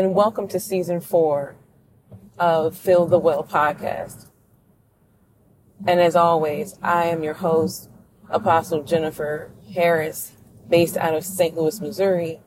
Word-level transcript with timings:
and 0.00 0.14
welcome 0.14 0.48
to 0.48 0.58
season 0.58 0.98
four 0.98 1.54
of 2.38 2.74
Fill 2.74 3.04
the 3.04 3.18
Well 3.18 3.44
podcast. 3.44 4.28
And 5.86 6.00
as 6.00 6.16
always, 6.16 6.78
I 6.80 7.04
am 7.04 7.22
your 7.22 7.34
host, 7.34 7.90
Apostle 8.30 8.82
Jennifer 8.82 9.50
Harris, 9.74 10.32
based 10.70 10.96
out 10.96 11.12
of 11.12 11.22
St. 11.22 11.54
Louis, 11.54 11.82
Missouri, 11.82 12.40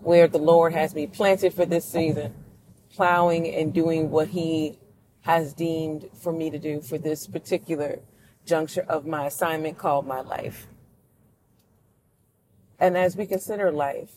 where 0.00 0.26
the 0.26 0.38
Lord 0.38 0.72
has 0.72 0.92
me 0.92 1.06
planted 1.06 1.54
for 1.54 1.64
this 1.64 1.84
season, 1.84 2.34
plowing 2.92 3.46
and 3.46 3.72
doing 3.72 4.10
what 4.10 4.26
He 4.26 4.76
has 5.20 5.52
deemed 5.54 6.08
for 6.20 6.32
me 6.32 6.50
to 6.50 6.58
do 6.58 6.80
for 6.80 6.98
this 6.98 7.28
particular 7.28 8.00
juncture 8.44 8.84
of 8.88 9.06
my 9.06 9.26
assignment 9.26 9.78
called 9.78 10.08
my 10.08 10.22
life. 10.22 10.66
And 12.80 12.98
as 12.98 13.16
we 13.16 13.26
consider 13.26 13.70
life, 13.70 14.16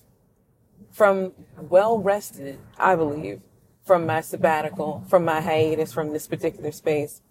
from 0.91 1.33
well 1.57 1.99
rested, 1.99 2.59
I 2.77 2.95
believe, 2.95 3.41
from 3.85 4.05
my 4.05 4.21
sabbatical, 4.21 5.03
from 5.09 5.25
my 5.25 5.41
hiatus 5.41 5.93
from 5.93 6.13
this 6.13 6.27
particular 6.27 6.71
space, 6.71 7.21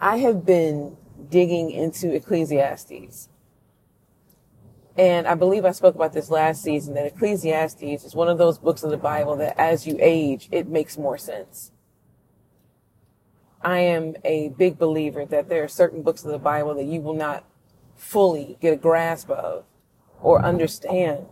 I 0.00 0.18
have 0.18 0.44
been 0.44 0.96
digging 1.30 1.70
into 1.70 2.14
Ecclesiastes. 2.14 3.28
And 4.98 5.26
I 5.26 5.34
believe 5.34 5.64
I 5.64 5.72
spoke 5.72 5.94
about 5.94 6.14
this 6.14 6.30
last 6.30 6.62
season 6.62 6.94
that 6.94 7.06
Ecclesiastes 7.06 7.82
is 7.82 8.14
one 8.14 8.28
of 8.28 8.38
those 8.38 8.58
books 8.58 8.82
of 8.82 8.90
the 8.90 8.96
Bible 8.96 9.36
that 9.36 9.58
as 9.58 9.86
you 9.86 9.96
age, 10.00 10.48
it 10.50 10.68
makes 10.68 10.96
more 10.96 11.18
sense. 11.18 11.70
I 13.60 13.80
am 13.80 14.14
a 14.24 14.50
big 14.50 14.78
believer 14.78 15.26
that 15.26 15.48
there 15.48 15.64
are 15.64 15.68
certain 15.68 16.02
books 16.02 16.24
of 16.24 16.30
the 16.30 16.38
Bible 16.38 16.74
that 16.74 16.84
you 16.84 17.00
will 17.00 17.14
not 17.14 17.44
fully 17.96 18.56
get 18.60 18.72
a 18.72 18.76
grasp 18.76 19.30
of 19.30 19.64
or 20.20 20.42
understand 20.44 21.26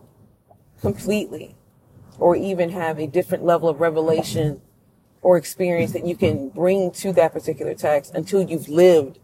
completely 0.81 1.55
or 2.19 2.37
even 2.37 2.71
have 2.71 2.99
a 2.99 3.07
different 3.07 3.45
level 3.45 3.69
of 3.69 3.81
revelation 3.81 4.61
or 5.23 5.37
experience 5.37 5.93
that 5.93 6.07
you 6.07 6.15
can 6.17 6.49
bring 6.51 6.91
to 6.91 7.13
that 7.13 7.33
particular 7.33 7.75
text 7.75 8.15
until 8.15 8.43
you've 8.43 8.69
lived 8.69 9.19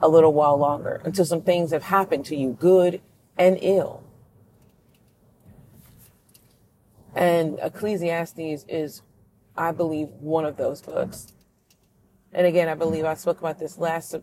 a 0.00 0.08
little 0.08 0.32
while 0.32 0.56
longer, 0.56 1.00
until 1.04 1.24
some 1.24 1.42
things 1.42 1.70
have 1.70 1.84
happened 1.84 2.24
to 2.24 2.34
you, 2.34 2.56
good 2.58 3.00
and 3.38 3.58
ill. 3.60 4.02
And 7.14 7.58
Ecclesiastes 7.62 8.64
is, 8.68 9.02
I 9.56 9.70
believe, 9.72 10.08
one 10.20 10.44
of 10.44 10.56
those 10.56 10.80
books. 10.80 11.32
And 12.32 12.46
again, 12.46 12.68
I 12.68 12.74
believe 12.74 13.04
I 13.04 13.14
spoke 13.14 13.38
about 13.38 13.58
this 13.58 13.76
last 13.78 14.14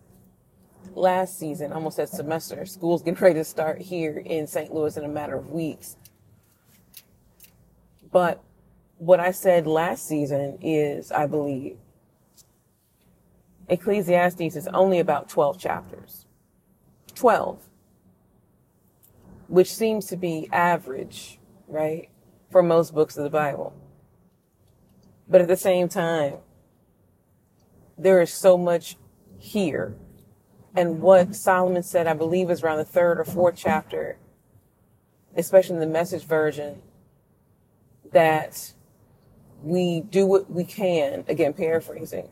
last 0.94 1.38
season, 1.40 1.72
almost 1.72 1.98
that 1.98 2.10
semester. 2.10 2.66
School's 2.66 3.02
getting 3.02 3.22
ready 3.22 3.36
to 3.36 3.44
start 3.44 3.80
here 3.80 4.22
in 4.26 4.48
St. 4.48 4.74
Louis 4.74 4.96
in 4.98 5.04
a 5.04 5.10
matter 5.10 5.36
of 5.36 5.52
weeks. 5.52 5.96
But 8.12 8.42
what 8.98 9.20
I 9.20 9.32
said 9.32 9.68
last 9.68 10.08
season 10.08 10.58
is, 10.62 11.12
I 11.12 11.28
believe, 11.28 11.78
Ecclesiastes 13.70 14.56
is 14.56 14.68
only 14.70 15.00
about 15.00 15.30
12 15.30 15.60
chapters. 15.60 16.26
12. 17.16 17.60
Which 19.48 19.74
seems 19.74 20.08
to 20.08 20.18
be 20.18 20.50
average, 20.52 21.40
right? 21.68 22.10
For 22.52 22.64
most 22.64 22.94
books 22.94 23.18
of 23.18 23.24
the 23.24 23.30
Bible. 23.30 23.74
But 25.28 25.42
at 25.42 25.48
the 25.48 25.58
same 25.58 25.88
time, 25.88 26.36
there 27.98 28.22
is 28.22 28.34
so 28.34 28.58
much 28.58 28.98
here. 29.38 29.96
And 30.80 31.02
what 31.02 31.36
Solomon 31.36 31.84
said, 31.84 32.08
I 32.08 32.14
believe, 32.14 32.50
is 32.50 32.64
around 32.64 32.78
the 32.78 32.86
third 32.86 33.20
or 33.20 33.26
fourth 33.26 33.56
chapter, 33.58 34.18
especially 35.36 35.74
in 35.74 35.82
the 35.82 35.86
message 35.86 36.24
version, 36.24 36.82
that 38.14 38.72
we 39.62 40.00
do 40.00 40.26
what 40.26 40.50
we 40.50 40.64
can, 40.64 41.26
again, 41.28 41.52
paraphrasing, 41.52 42.30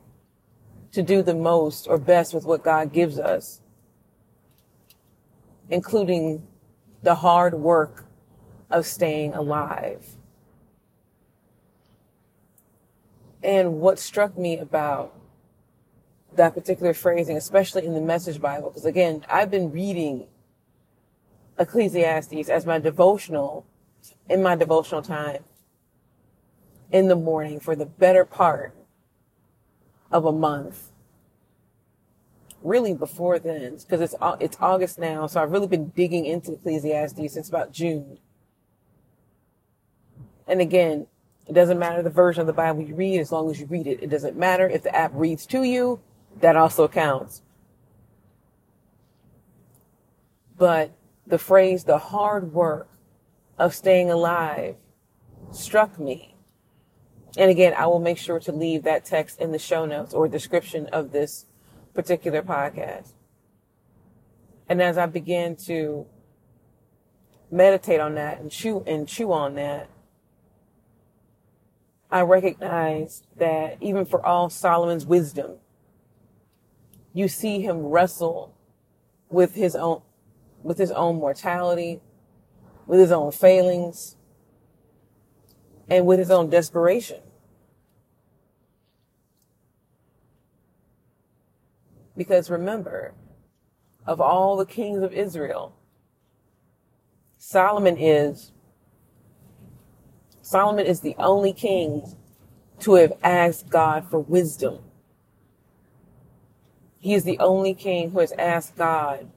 to 0.94 1.04
do 1.04 1.22
the 1.22 1.36
most 1.36 1.90
or 1.90 1.98
best 1.98 2.34
with 2.34 2.46
what 2.46 2.64
God 2.64 2.94
gives 2.94 3.20
us, 3.20 3.60
including 5.70 6.48
the 7.04 7.16
hard 7.16 7.54
work 7.54 8.06
of 8.70 8.86
staying 8.86 9.34
alive. 9.34 10.16
And 13.44 13.82
what 13.82 14.00
struck 14.00 14.38
me 14.38 14.58
about 14.58 15.14
that 16.38 16.54
particular 16.54 16.94
phrasing, 16.94 17.36
especially 17.36 17.86
in 17.86 17.94
the 17.94 18.02
Message 18.02 18.40
Bible, 18.40 18.70
because 18.70 18.86
again, 18.86 19.26
I've 19.30 19.52
been 19.52 19.72
reading 19.72 20.28
Ecclesiastes 21.60 22.50
as 22.50 22.66
my 22.66 22.80
devotional, 22.80 23.66
in 24.30 24.42
my 24.42 24.56
devotional 24.56 25.02
time 25.02 25.44
in 26.92 27.08
the 27.08 27.16
morning 27.16 27.60
for 27.60 27.76
the 27.76 27.86
better 27.86 28.24
part 28.24 28.74
of 30.12 30.26
a 30.26 30.32
month. 30.32 30.92
Really 32.64 32.94
before 32.94 33.40
then, 33.40 33.78
because 33.78 34.02
it's 34.02 34.16
it's 34.40 34.58
August 34.60 34.98
now, 34.98 35.28
so 35.28 35.42
I've 35.42 35.52
really 35.52 35.68
been 35.68 35.90
digging 35.90 36.26
into 36.26 36.54
Ecclesiastes 36.54 37.34
since 37.34 37.50
about 37.50 37.72
June. 37.72 38.18
And 40.48 40.62
again, 40.62 41.08
it 41.48 41.54
doesn't 41.54 41.80
matter 41.80 42.02
the 42.02 42.10
version 42.10 42.42
of 42.42 42.48
the 42.48 42.54
Bible 42.54 42.82
you 42.82 42.96
read 42.96 43.20
as 43.20 43.32
long 43.32 43.50
as 43.50 43.60
you 43.60 43.68
read 43.68 43.88
it. 43.88 44.02
It 44.02 44.10
doesn't 44.10 44.36
matter 44.36 44.68
if 44.68 44.84
the 44.84 44.96
app 44.96 45.12
reads 45.14 45.46
to 45.48 45.64
you, 45.64 46.00
that 46.42 46.56
also 46.56 46.88
counts. 46.88 47.42
But 50.58 50.92
the 51.26 51.38
phrase, 51.38 51.84
the 51.84 51.98
hard 51.98 52.54
work 52.54 52.90
of 53.58 53.76
staying 53.76 54.10
alive 54.10 54.76
struck 55.52 56.00
me 56.00 56.38
and 57.38 57.52
again, 57.52 57.74
I 57.78 57.86
will 57.86 58.00
make 58.00 58.18
sure 58.18 58.40
to 58.40 58.52
leave 58.52 58.84
that 58.84 59.06
text 59.06 59.40
in 59.40 59.52
the 59.52 59.60
show 59.60 59.86
notes 59.86 60.14
or 60.14 60.28
description 60.28 60.88
of 60.88 61.12
this 61.12 61.46
particular 61.94 62.42
podcast. 62.42 63.14
And 64.68 64.82
as 64.82 64.98
I 64.98 65.06
began 65.06 65.56
to 65.68 66.08
meditate 67.52 68.00
on 68.00 68.16
that 68.16 68.40
and 68.40 68.52
chew 68.52 68.84
and 68.88 69.08
chew 69.08 69.32
on 69.32 69.54
that, 69.56 69.88
I 72.10 72.22
recognize 72.22 73.22
that 73.36 73.78
even 73.82 74.06
for 74.06 74.26
all 74.26 74.50
Solomon's 74.50 75.06
wisdom, 75.06 75.58
you 77.18 77.28
see 77.28 77.62
him 77.62 77.80
wrestle 77.80 78.56
with 79.30 79.56
his 79.56 79.76
own, 79.76 80.02
with 80.62 80.78
his 80.78 80.92
own 80.92 81.16
mortality, 81.16 82.00
with 82.86 83.00
his 83.00 83.12
own 83.12 83.32
failings, 83.32 84.16
and 85.90 86.06
with 86.06 86.20
his 86.20 86.30
own 86.30 86.50
desperation. 86.50 87.22
Because 92.16 92.50
remember, 92.50 93.14
of 94.06 94.22
all 94.22 94.56
the 94.56 94.66
kings 94.66 95.02
of 95.02 95.14
Israel, 95.14 95.76
Solomon 97.38 97.98
is 97.98 98.52
Solomon 100.42 100.86
is 100.86 101.02
the 101.02 101.16
only 101.20 101.52
king 101.52 102.16
to 102.80 102.94
have 102.94 103.14
asked 103.24 103.70
God 103.70 104.10
for 104.10 104.20
wisdom. 104.20 104.80
He 107.00 107.14
is 107.14 107.24
the 107.24 107.40
only 107.40 107.74
king 107.74 108.12
who 108.12 108.20
has 108.20 108.32
asked 108.34 108.76
God, 108.76 109.30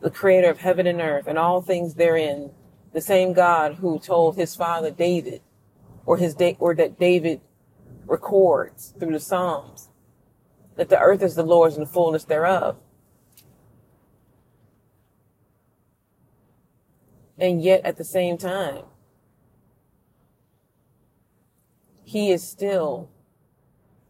the 0.00 0.10
creator 0.10 0.50
of 0.50 0.58
heaven 0.58 0.86
and 0.86 1.00
earth 1.00 1.26
and 1.26 1.38
all 1.38 1.60
things 1.60 1.94
therein, 1.94 2.50
the 2.92 3.00
same 3.00 3.32
God 3.32 3.76
who 3.76 3.98
told 3.98 4.36
his 4.36 4.54
father 4.54 4.90
David, 4.90 5.42
or 6.04 6.16
his 6.16 6.34
or 6.58 6.74
that 6.74 6.98
David 6.98 7.40
records 8.06 8.94
through 8.98 9.12
the 9.12 9.20
Psalms, 9.20 9.88
that 10.76 10.88
the 10.88 10.98
earth 10.98 11.22
is 11.22 11.34
the 11.34 11.42
Lord's 11.42 11.76
and 11.76 11.86
the 11.86 11.90
fullness 11.90 12.24
thereof. 12.24 12.76
And 17.38 17.62
yet 17.62 17.84
at 17.84 17.96
the 17.96 18.04
same 18.04 18.36
time, 18.36 18.84
he 22.02 22.30
is 22.30 22.42
still 22.42 23.10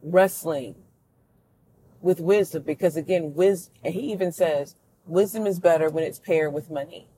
wrestling 0.03 0.77
with 2.01 2.21
wisdom 2.21 2.63
because 2.63 2.97
again, 2.97 3.35
wisdom, 3.35 3.75
and 3.85 3.95
he 3.95 4.13
even 4.13 4.33
says, 4.33 4.77
wisdom 5.07 5.47
is 5.47 5.59
better 5.59 5.91
when 5.91 6.05
it's 6.05 6.19
paired 6.19 6.53
with 6.53 6.71
money. 6.71 7.09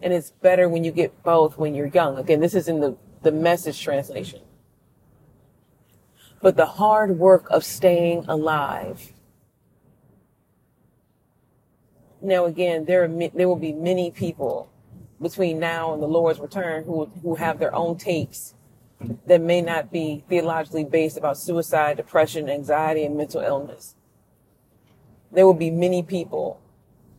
And 0.00 0.12
it's 0.12 0.30
better 0.30 0.68
when 0.68 0.84
you 0.84 0.90
get 0.90 1.22
both 1.22 1.56
when 1.56 1.74
you're 1.74 1.86
young. 1.86 2.18
Again, 2.18 2.40
this 2.40 2.54
is 2.54 2.66
in 2.66 2.80
the, 2.80 2.96
the 3.22 3.30
message 3.32 3.80
translation 3.80 4.40
but 6.42 6.56
the 6.56 6.66
hard 6.66 7.18
work 7.18 7.48
of 7.50 7.64
staying 7.64 8.24
alive. 8.28 9.12
Now, 12.20 12.44
again, 12.44 12.84
there 12.84 13.04
are, 13.04 13.08
there 13.08 13.48
will 13.48 13.56
be 13.56 13.72
many 13.72 14.10
people 14.10 14.70
between 15.20 15.60
now 15.60 15.94
and 15.94 16.02
the 16.02 16.08
Lord's 16.08 16.40
return 16.40 16.84
who, 16.84 17.06
who 17.22 17.36
have 17.36 17.60
their 17.60 17.74
own 17.74 17.96
takes 17.96 18.54
that 19.26 19.40
may 19.40 19.60
not 19.60 19.92
be 19.92 20.24
theologically 20.28 20.84
based 20.84 21.16
about 21.16 21.38
suicide, 21.38 21.96
depression, 21.96 22.50
anxiety, 22.50 23.04
and 23.04 23.16
mental 23.16 23.40
illness. 23.40 23.94
There 25.32 25.46
will 25.46 25.54
be 25.54 25.70
many 25.70 26.02
people 26.02 26.60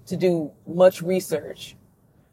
to 0.06 0.16
do 0.16 0.52
much 0.68 1.02
research 1.02 1.76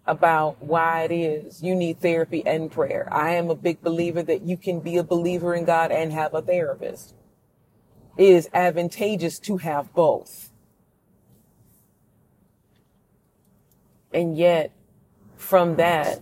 about 0.06 0.62
why 0.62 1.02
it 1.04 1.12
is 1.12 1.62
you 1.62 1.74
need 1.74 2.00
therapy 2.00 2.44
and 2.46 2.70
prayer. 2.70 3.08
I 3.10 3.34
am 3.34 3.50
a 3.50 3.54
big 3.54 3.80
believer 3.80 4.22
that 4.22 4.42
you 4.42 4.56
can 4.56 4.80
be 4.80 4.96
a 4.96 5.04
believer 5.04 5.54
in 5.54 5.64
God 5.64 5.90
and 5.92 6.12
have 6.12 6.34
a 6.34 6.42
therapist. 6.42 7.14
It 8.16 8.28
is 8.28 8.48
advantageous 8.52 9.38
to 9.40 9.58
have 9.58 9.94
both. 9.94 10.50
And 14.12 14.36
yet, 14.36 14.72
from 15.36 15.76
that, 15.76 16.20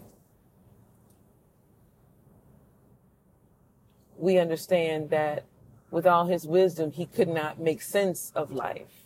we 4.19 4.39
understand 4.39 5.11
that 5.11 5.45
with 5.91 6.07
all 6.07 6.27
his 6.27 6.47
wisdom, 6.47 6.93
he 6.93 7.07
could 7.07 7.29
not 7.29 7.59
make 7.59 7.81
sense 7.81 8.31
of 8.35 8.53
life. 8.53 8.98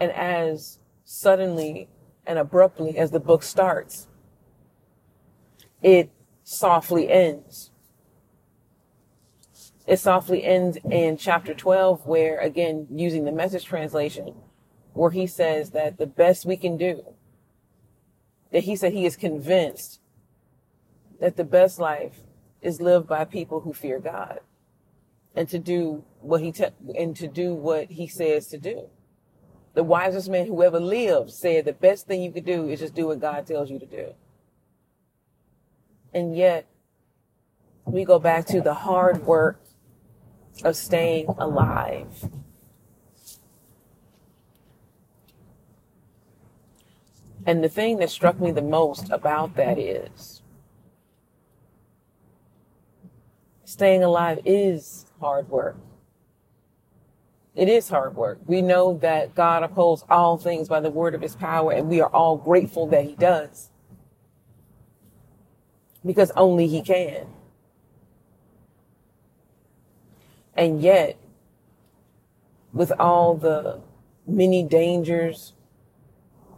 And 0.00 0.10
as 0.12 0.78
suddenly 1.04 1.88
and 2.26 2.38
abruptly 2.38 2.96
as 2.96 3.10
the 3.10 3.20
book 3.20 3.42
starts, 3.42 4.08
it 5.82 6.10
softly 6.42 7.10
ends. 7.10 7.70
It 9.86 9.98
softly 9.98 10.44
ends 10.44 10.78
in 10.90 11.16
chapter 11.16 11.54
12, 11.54 12.06
where 12.06 12.38
again, 12.38 12.86
using 12.90 13.24
the 13.24 13.32
message 13.32 13.64
translation, 13.64 14.34
where 14.92 15.10
he 15.10 15.26
says 15.26 15.70
that 15.70 15.98
the 15.98 16.06
best 16.06 16.46
we 16.46 16.56
can 16.56 16.76
do, 16.76 17.02
that 18.52 18.64
he 18.64 18.76
said 18.76 18.92
he 18.92 19.04
is 19.04 19.16
convinced 19.16 20.00
that 21.20 21.36
the 21.36 21.44
best 21.44 21.78
life 21.78 22.20
is 22.62 22.80
lived 22.80 23.06
by 23.06 23.24
people 23.24 23.60
who 23.60 23.72
fear 23.72 23.98
God 23.98 24.40
and 25.34 25.48
to 25.48 25.58
do 25.58 26.04
what 26.20 26.40
he, 26.40 26.52
te- 26.52 26.66
and 26.96 27.16
to 27.16 27.28
do 27.28 27.54
what 27.54 27.90
he 27.90 28.06
says 28.06 28.46
to 28.48 28.58
do. 28.58 28.88
The 29.74 29.84
wisest 29.84 30.28
man 30.28 30.46
who 30.46 30.62
ever 30.62 30.80
lived 30.80 31.30
said 31.30 31.64
the 31.64 31.72
best 31.72 32.06
thing 32.06 32.22
you 32.22 32.32
could 32.32 32.44
do 32.44 32.68
is 32.68 32.80
just 32.80 32.94
do 32.94 33.06
what 33.06 33.20
God 33.20 33.46
tells 33.46 33.70
you 33.70 33.78
to 33.78 33.86
do. 33.86 34.14
And 36.12 36.36
yet, 36.36 36.66
we 37.84 38.04
go 38.04 38.18
back 38.18 38.46
to 38.46 38.60
the 38.60 38.74
hard 38.74 39.24
work 39.24 39.60
of 40.64 40.76
staying 40.76 41.26
alive. 41.38 42.28
And 47.46 47.64
the 47.64 47.68
thing 47.68 47.98
that 47.98 48.10
struck 48.10 48.38
me 48.40 48.50
the 48.50 48.62
most 48.62 49.10
about 49.10 49.56
that 49.56 49.78
is 49.78 50.42
staying 53.64 54.02
alive 54.02 54.40
is 54.44 55.06
hard 55.20 55.48
work. 55.48 55.76
It 57.60 57.68
is 57.68 57.90
hard 57.90 58.16
work. 58.16 58.38
We 58.46 58.62
know 58.62 58.96
that 59.02 59.34
God 59.34 59.62
upholds 59.62 60.06
all 60.08 60.38
things 60.38 60.66
by 60.66 60.80
the 60.80 60.88
word 60.88 61.14
of 61.14 61.20
his 61.20 61.36
power, 61.36 61.72
and 61.72 61.90
we 61.90 62.00
are 62.00 62.08
all 62.08 62.38
grateful 62.38 62.86
that 62.86 63.04
he 63.04 63.14
does. 63.14 63.68
Because 66.02 66.32
only 66.36 66.68
he 66.68 66.80
can. 66.80 67.26
And 70.54 70.80
yet, 70.80 71.18
with 72.72 72.92
all 72.98 73.34
the 73.34 73.82
many 74.26 74.62
dangers, 74.62 75.52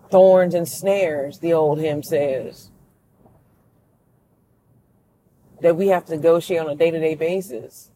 thorns, 0.08 0.54
and 0.54 0.68
snares, 0.68 1.40
the 1.40 1.52
old 1.52 1.80
hymn 1.80 2.04
says, 2.04 2.70
that 5.62 5.74
we 5.74 5.88
have 5.88 6.04
to 6.04 6.14
negotiate 6.14 6.60
on 6.60 6.68
a 6.68 6.76
day 6.76 6.92
to 6.92 7.00
day 7.00 7.16
basis 7.16 7.91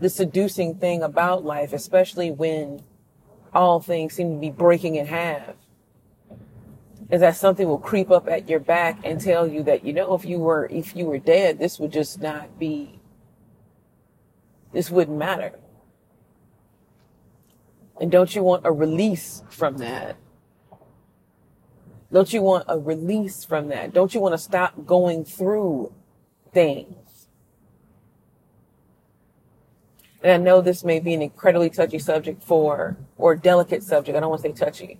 the 0.00 0.08
seducing 0.08 0.76
thing 0.76 1.02
about 1.02 1.44
life, 1.44 1.72
especially 1.72 2.30
when 2.30 2.82
all 3.52 3.80
things 3.80 4.14
seem 4.14 4.34
to 4.34 4.40
be 4.40 4.50
breaking 4.50 4.96
in 4.96 5.06
half, 5.06 5.54
is 7.10 7.20
that 7.20 7.36
something 7.36 7.66
will 7.66 7.78
creep 7.78 8.10
up 8.10 8.28
at 8.28 8.48
your 8.48 8.60
back 8.60 9.00
and 9.02 9.20
tell 9.20 9.46
you 9.46 9.62
that, 9.62 9.84
you 9.84 9.92
know, 9.92 10.14
if 10.14 10.24
you 10.24 10.38
were, 10.38 10.66
if 10.66 10.94
you 10.94 11.06
were 11.06 11.18
dead, 11.18 11.58
this 11.58 11.78
would 11.78 11.92
just 11.92 12.20
not 12.20 12.58
be, 12.58 13.00
this 14.72 14.90
wouldn't 14.90 15.16
matter. 15.16 15.58
And 18.00 18.12
don't 18.12 18.34
you 18.34 18.42
want 18.42 18.66
a 18.66 18.70
release 18.70 19.42
from 19.48 19.78
that? 19.78 20.16
Don't 22.12 22.32
you 22.32 22.42
want 22.42 22.64
a 22.68 22.78
release 22.78 23.44
from 23.44 23.68
that? 23.68 23.92
Don't 23.92 24.14
you 24.14 24.20
want 24.20 24.34
to 24.34 24.38
stop 24.38 24.86
going 24.86 25.24
through 25.24 25.92
things? 26.52 27.07
And 30.22 30.32
I 30.32 30.36
know 30.36 30.60
this 30.60 30.82
may 30.84 30.98
be 30.98 31.14
an 31.14 31.22
incredibly 31.22 31.70
touchy 31.70 31.98
subject 31.98 32.42
for, 32.42 32.96
or 33.16 33.36
delicate 33.36 33.82
subject. 33.82 34.16
I 34.16 34.20
don't 34.20 34.30
want 34.30 34.42
to 34.42 34.48
say 34.48 34.54
touchy. 34.54 34.98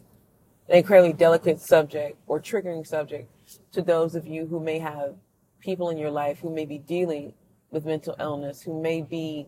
An 0.68 0.76
incredibly 0.76 1.12
delicate 1.12 1.60
subject 1.60 2.16
or 2.26 2.40
triggering 2.40 2.86
subject 2.86 3.28
to 3.72 3.82
those 3.82 4.14
of 4.14 4.26
you 4.26 4.46
who 4.46 4.60
may 4.60 4.78
have 4.78 5.14
people 5.60 5.90
in 5.90 5.98
your 5.98 6.10
life 6.10 6.38
who 6.40 6.54
may 6.54 6.64
be 6.64 6.78
dealing 6.78 7.32
with 7.70 7.84
mental 7.84 8.14
illness, 8.20 8.62
who 8.62 8.80
may 8.80 9.02
be, 9.02 9.46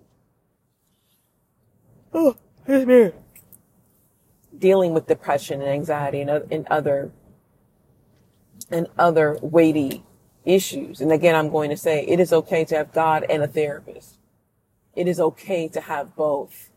oh, 2.12 2.36
dealing 4.58 4.92
with 4.92 5.06
depression 5.06 5.60
and 5.60 5.70
anxiety 5.70 6.20
and, 6.20 6.30
and 6.50 6.66
other, 6.68 7.12
and 8.70 8.88
other 8.98 9.38
weighty 9.40 10.02
issues. 10.44 11.00
And 11.00 11.12
again, 11.12 11.36
I'm 11.36 11.50
going 11.50 11.70
to 11.70 11.76
say 11.76 12.04
it 12.06 12.18
is 12.18 12.32
okay 12.32 12.64
to 12.64 12.76
have 12.76 12.92
God 12.92 13.24
and 13.30 13.42
a 13.42 13.46
therapist 13.46 14.19
it 14.94 15.08
is 15.08 15.20
okay 15.20 15.68
to 15.68 15.80
have 15.80 16.16
both. 16.16 16.70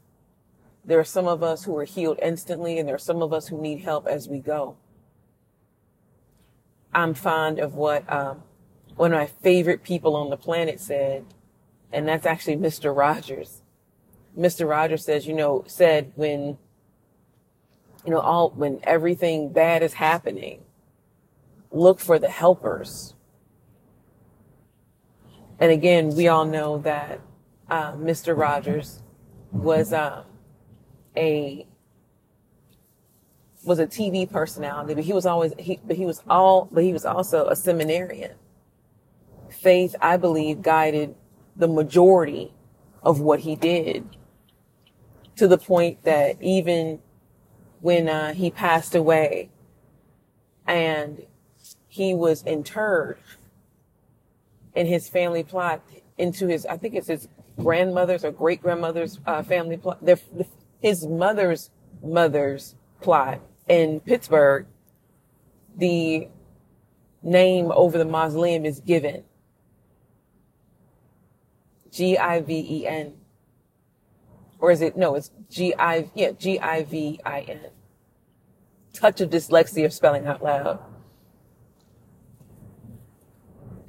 There 0.85 0.99
are 0.99 1.05
some 1.05 1.27
of 1.27 1.41
us 1.41 1.63
who 1.63 1.75
are 1.77 1.85
healed 1.85 2.19
instantly, 2.21 2.77
and 2.77 2.87
there 2.87 2.95
are 2.95 2.99
some 2.99 3.21
of 3.21 3.33
us 3.33 3.47
who 3.47 3.61
need 3.61 3.81
help 3.81 4.07
as 4.07 4.27
we 4.27 4.39
go. 4.39 4.75
I'm 6.93 7.13
fond 7.13 7.59
of 7.59 7.73
what 7.73 8.11
um, 8.11 8.43
one 8.95 9.13
of 9.13 9.19
my 9.19 9.25
favorite 9.25 9.83
people 9.83 10.15
on 10.15 10.29
the 10.29 10.37
planet 10.37 10.79
said, 10.79 11.25
and 11.91 12.07
that's 12.07 12.25
actually 12.25 12.57
Mr. 12.57 12.95
Rogers. 12.95 13.61
Mr. 14.37 14.67
Rogers 14.67 15.05
says, 15.05 15.25
you 15.25 15.33
know, 15.33 15.63
said 15.67 16.11
when, 16.15 16.57
you 18.05 18.11
know, 18.11 18.19
all, 18.19 18.49
when 18.51 18.79
everything 18.83 19.51
bad 19.51 19.83
is 19.83 19.93
happening, 19.93 20.63
look 21.71 21.99
for 21.99 22.19
the 22.19 22.29
helpers. 22.29 23.13
And 25.59 25.71
again, 25.71 26.15
we 26.15 26.27
all 26.27 26.45
know 26.45 26.79
that 26.79 27.19
uh, 27.69 27.93
Mr. 27.93 28.37
Rogers 28.37 29.01
was 29.51 29.93
um, 29.93 30.23
a 31.15 31.65
was 33.63 33.79
a 33.79 33.87
TV 33.87 34.29
personality, 34.29 34.93
but 34.93 35.03
he 35.03 35.13
was 35.13 35.25
always 35.25 35.53
he 35.57 35.79
but 35.85 35.95
he 35.95 36.05
was 36.05 36.21
all 36.29 36.67
but 36.71 36.83
he 36.83 36.93
was 36.93 37.05
also 37.05 37.47
a 37.47 37.55
seminarian. 37.55 38.33
Faith, 39.49 39.95
I 40.01 40.17
believe, 40.17 40.61
guided 40.61 41.15
the 41.55 41.67
majority 41.67 42.53
of 43.01 43.19
what 43.19 43.41
he 43.41 43.55
did 43.55 44.17
to 45.35 45.47
the 45.47 45.57
point 45.57 46.03
that 46.03 46.41
even 46.41 46.99
when 47.81 48.09
uh, 48.09 48.33
he 48.33 48.49
passed 48.49 48.95
away 48.95 49.49
and 50.65 51.25
he 51.87 52.13
was 52.13 52.43
interred 52.43 53.17
in 54.75 54.87
his 54.87 55.07
family 55.07 55.43
plot 55.43 55.81
into 56.17 56.47
his 56.47 56.65
I 56.65 56.77
think 56.77 56.95
it's 56.95 57.07
his 57.07 57.27
grandmother's 57.57 58.23
or 58.23 58.31
great 58.31 58.61
grandmother's 58.61 59.19
uh, 59.25 59.43
family 59.43 59.77
plot. 59.77 59.99
his 60.81 61.05
mother's 61.05 61.69
mother's 62.03 62.75
plot 63.01 63.39
in 63.67 63.99
Pittsburgh. 63.99 64.65
The 65.75 66.27
name 67.21 67.71
over 67.71 67.97
the 67.97 68.05
mausoleum 68.05 68.65
is 68.65 68.79
given. 68.79 69.23
G 71.91 72.17
I 72.17 72.41
V 72.41 72.67
E 72.69 72.87
N. 72.87 73.13
Or 74.59 74.71
is 74.71 74.81
it, 74.81 74.97
no, 74.97 75.15
it's 75.15 75.31
G 75.49 75.73
I, 75.77 76.09
yeah, 76.15 76.31
G 76.31 76.59
I 76.59 76.83
V 76.83 77.19
I 77.25 77.41
N. 77.41 77.69
Touch 78.93 79.21
of 79.21 79.29
dyslexia 79.29 79.85
of 79.85 79.93
spelling 79.93 80.25
out 80.25 80.43
loud. 80.43 80.79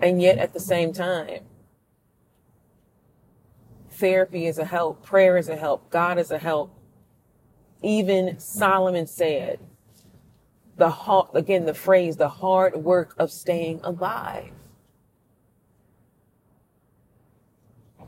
And 0.01 0.21
yet 0.21 0.39
at 0.39 0.53
the 0.53 0.61
same 0.61 0.93
time, 0.93 1.45
Therapy 3.95 4.47
is 4.47 4.59
a 4.59 4.65
help. 4.65 5.05
Prayer 5.05 5.37
is 5.37 5.49
a 5.49 5.57
help. 5.57 5.91
God 5.91 6.19
is 6.19 6.31
a 6.31 6.39
help. 6.39 6.75
Even 7.83 8.39
Solomon 8.39 9.07
said, 9.07 9.61
the 10.77 10.91
hard, 10.91 11.29
again, 11.35 11.67
the 11.67 11.75
phrase, 11.75 12.17
the 12.17 12.29
hard 12.29 12.77
work 12.77 13.15
of 13.19 13.31
staying 13.31 13.81
alive. 13.85 14.51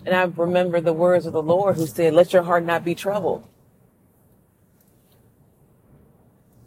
And 0.05 0.15
I 0.15 0.25
remember 0.25 0.81
the 0.81 0.93
words 0.93 1.27
of 1.27 1.33
the 1.33 1.43
Lord 1.43 1.77
who 1.77 1.87
said, 1.87 2.15
let 2.15 2.33
your 2.33 2.43
heart 2.43 2.65
not 2.65 2.85
be 2.85 2.95
troubled. 2.95 3.47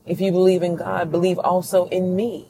If 0.05 0.19
you 0.21 0.31
believe 0.31 0.63
in 0.63 0.75
God, 0.75 1.11
believe 1.11 1.39
also 1.39 1.87
in 1.87 2.15
me. 2.15 2.49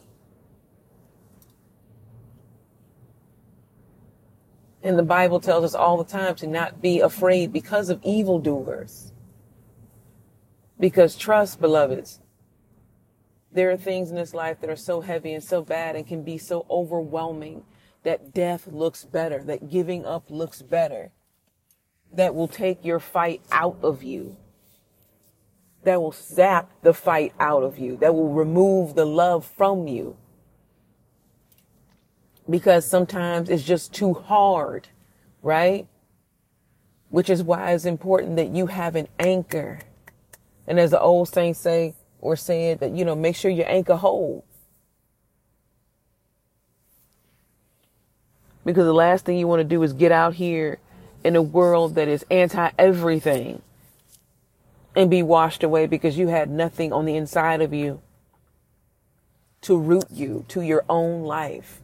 And 4.90 4.98
the 4.98 5.04
Bible 5.04 5.38
tells 5.38 5.62
us 5.64 5.76
all 5.76 5.98
the 5.98 6.10
time 6.10 6.34
to 6.34 6.48
not 6.48 6.82
be 6.82 6.98
afraid 6.98 7.52
because 7.52 7.90
of 7.90 8.00
evildoers. 8.02 9.12
Because 10.80 11.14
trust, 11.14 11.60
beloveds, 11.60 12.18
There 13.52 13.70
are 13.70 13.76
things 13.76 14.10
in 14.10 14.16
this 14.16 14.34
life 14.34 14.60
that 14.60 14.70
are 14.70 14.76
so 14.76 15.00
heavy 15.00 15.32
and 15.32 15.42
so 15.42 15.62
bad 15.62 15.96
and 15.96 16.06
can 16.06 16.22
be 16.22 16.38
so 16.38 16.66
overwhelming 16.70 17.64
that 18.04 18.32
death 18.32 18.68
looks 18.68 19.04
better, 19.04 19.42
that 19.44 19.70
giving 19.70 20.06
up 20.06 20.30
looks 20.30 20.62
better, 20.62 21.10
that 22.12 22.34
will 22.34 22.48
take 22.48 22.84
your 22.84 23.00
fight 23.00 23.42
out 23.50 23.78
of 23.82 24.02
you, 24.02 24.36
that 25.84 26.00
will 26.00 26.12
zap 26.12 26.70
the 26.82 26.94
fight 26.94 27.32
out 27.40 27.62
of 27.62 27.78
you, 27.78 27.96
that 27.96 28.14
will 28.14 28.32
remove 28.32 28.94
the 28.94 29.04
love 29.06 29.44
from 29.44 29.88
you. 29.88 30.16
Because 32.50 32.84
sometimes 32.84 33.48
it's 33.48 33.62
just 33.62 33.94
too 33.94 34.12
hard, 34.12 34.88
right? 35.42 35.86
Which 37.08 37.30
is 37.30 37.42
why 37.42 37.72
it's 37.72 37.84
important 37.84 38.36
that 38.36 38.48
you 38.48 38.66
have 38.66 38.96
an 38.96 39.06
anchor. 39.18 39.78
And 40.66 40.80
as 40.80 40.90
the 40.90 41.00
old 41.00 41.28
saints 41.28 41.60
say, 41.60 41.94
or 42.20 42.36
said 42.36 42.80
that, 42.80 42.90
you 42.90 43.04
know, 43.04 43.14
make 43.14 43.36
sure 43.36 43.50
your 43.50 43.68
anchor 43.68 43.96
hold. 43.96 44.42
Because 48.64 48.84
the 48.84 48.92
last 48.92 49.24
thing 49.24 49.38
you 49.38 49.46
want 49.46 49.60
to 49.60 49.64
do 49.64 49.82
is 49.82 49.92
get 49.92 50.12
out 50.12 50.34
here 50.34 50.78
in 51.24 51.36
a 51.36 51.42
world 51.42 51.94
that 51.94 52.08
is 52.08 52.24
anti 52.30 52.70
everything 52.78 53.62
and 54.94 55.10
be 55.10 55.22
washed 55.22 55.62
away 55.62 55.86
because 55.86 56.18
you 56.18 56.28
had 56.28 56.50
nothing 56.50 56.92
on 56.92 57.04
the 57.04 57.16
inside 57.16 57.62
of 57.62 57.72
you 57.72 58.00
to 59.62 59.78
root 59.78 60.04
you 60.10 60.44
to 60.48 60.60
your 60.62 60.84
own 60.88 61.22
life. 61.22 61.79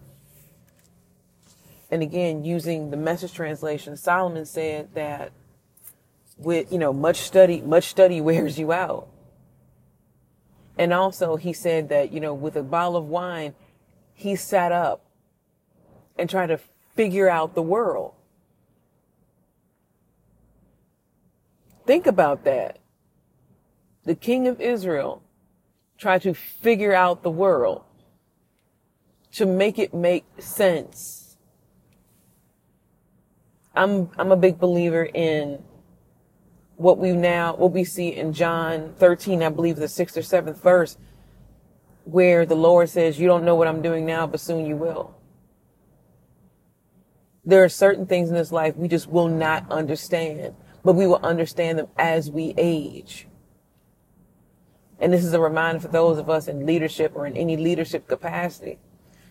And 1.90 2.02
again, 2.02 2.45
using 2.45 2.90
the 2.90 2.97
message 2.97 3.33
translation, 3.33 3.97
Solomon 3.97 4.45
said 4.45 4.95
that 4.95 5.33
with, 6.37 6.73
you 6.73 6.78
know, 6.78 6.93
much 6.93 7.19
study, 7.19 7.61
much 7.61 7.85
study 7.85 8.21
wears 8.21 8.59
you 8.59 8.73
out. 8.73 9.09
And 10.78 10.93
also 10.93 11.37
he 11.37 11.52
said 11.52 11.88
that, 11.88 12.12
you 12.12 12.21
know, 12.21 12.35
with 12.35 12.57
a 12.57 12.62
bottle 12.62 12.97
of 12.97 13.07
wine, 13.07 13.55
he 14.12 14.37
sat 14.37 14.73
up 14.73 15.05
and 16.19 16.28
tried 16.28 16.49
to 16.49 16.59
figure 16.95 17.28
out 17.28 17.55
the 17.55 17.62
world. 17.62 18.14
Think 21.87 22.07
about 22.07 22.45
that. 22.45 22.78
The 24.05 24.14
king 24.14 24.49
of 24.49 24.61
Israel 24.61 25.23
tried 25.99 26.23
to 26.23 26.35
figure 26.35 26.93
out 26.93 27.23
the 27.23 27.31
world 27.31 27.85
to 29.33 29.47
make 29.47 29.78
it 29.78 29.95
make 29.95 30.25
sense. 30.38 31.25
I'm, 33.76 34.11
I'm 34.18 34.33
a 34.33 34.37
big 34.37 34.59
believer 34.59 35.04
in 35.04 35.62
what 36.76 36.99
we 36.99 37.12
now, 37.12 37.54
what 37.56 37.73
we 37.73 37.85
see 37.85 38.14
in 38.14 38.33
John 38.33 38.95
13, 38.99 39.42
I 39.42 39.49
believe 39.50 39.76
the 39.76 39.88
sixth 39.88 40.16
or 40.16 40.23
seventh 40.23 40.62
verse, 40.62 40.97
where 42.04 42.47
the 42.47 42.56
Lord 42.56 42.88
says, 42.88 43.18
you 43.18 43.26
don't 43.26 43.45
know 43.45 43.54
what 43.54 43.68
I'm 43.68 43.83
doing 43.83 44.06
now, 44.06 44.26
but 44.26 44.40
soon 44.40 44.66
you 44.66 44.76
will. 44.76 45.14
There 47.45 47.62
are 47.62 47.68
certain 47.68 48.06
things 48.06 48.28
in 48.28 48.35
this 48.35 48.50
life 48.50 48.76
we 48.76 48.88
just 48.88 49.09
will 49.09 49.28
not 49.28 49.71
understand, 49.71 50.54
but 50.85 50.95
we 50.95 51.06
will 51.06 51.21
understand 51.23 51.78
them 51.78 51.88
as 51.97 52.30
we 52.30 52.54
age. 52.56 53.28
And 54.99 55.12
this 55.12 55.25
is 55.25 55.35
a 55.35 55.40
reminder 55.40 55.80
for 55.80 55.88
those 55.88 56.18
of 56.18 56.30
us 56.30 56.49
in 56.49 56.66
leadership 56.66 57.12
or 57.14 57.26
in 57.26 57.37
any 57.37 57.56
leadership 57.56 58.09
capacity. 58.09 58.78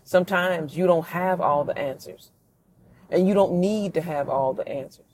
Sometimes 0.04 0.78
you 0.78 0.86
don't 0.86 1.08
have 1.08 1.42
all 1.42 1.64
the 1.64 1.78
answers 1.78 2.32
and 3.10 3.28
you 3.28 3.34
don't 3.34 3.54
need 3.54 3.94
to 3.94 4.02
have 4.02 4.30
all 4.30 4.54
the 4.54 4.68
answers. 4.68 5.06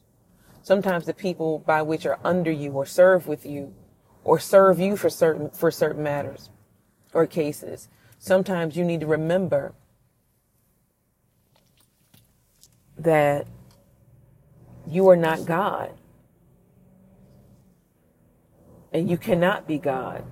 Sometimes 0.63 1.05
the 1.05 1.13
people 1.13 1.59
by 1.59 1.81
which 1.81 2.05
are 2.05 2.19
under 2.23 2.51
you 2.51 2.71
or 2.71 2.85
serve 2.85 3.27
with 3.27 3.45
you 3.45 3.73
or 4.23 4.39
serve 4.39 4.79
you 4.79 4.95
for 4.95 5.09
certain, 5.09 5.49
for 5.49 5.71
certain 5.71 6.03
matters 6.03 6.49
or 7.13 7.25
cases. 7.25 7.89
Sometimes 8.19 8.75
you 8.75 8.83
need 8.83 8.99
to 8.99 9.07
remember 9.07 9.73
that 12.97 13.47
you 14.87 15.09
are 15.09 15.15
not 15.15 15.45
God 15.45 15.93
and 18.93 19.09
you 19.09 19.17
cannot 19.17 19.67
be 19.67 19.77
God. 19.77 20.23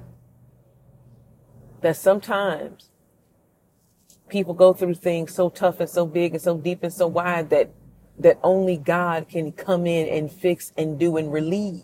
That 1.82 1.96
sometimes 1.96 2.89
people 4.30 4.54
go 4.54 4.74
through 4.74 4.96
things 4.96 5.34
so 5.34 5.50
tough 5.50 5.80
and 5.80 5.90
so 5.90 6.06
big 6.06 6.34
and 6.34 6.42
so 6.42 6.58
deep 6.58 6.84
and 6.84 6.94
so 6.94 7.08
wide 7.08 7.50
that 7.50 7.72
that 8.20 8.38
only 8.44 8.78
God 8.78 9.30
can 9.30 9.52
come 9.52 9.88
in 9.88 10.08
and 10.10 10.32
fix 10.32 10.74
and 10.78 11.00
do 11.00 11.18
and 11.18 11.32
relieve. 11.32 11.84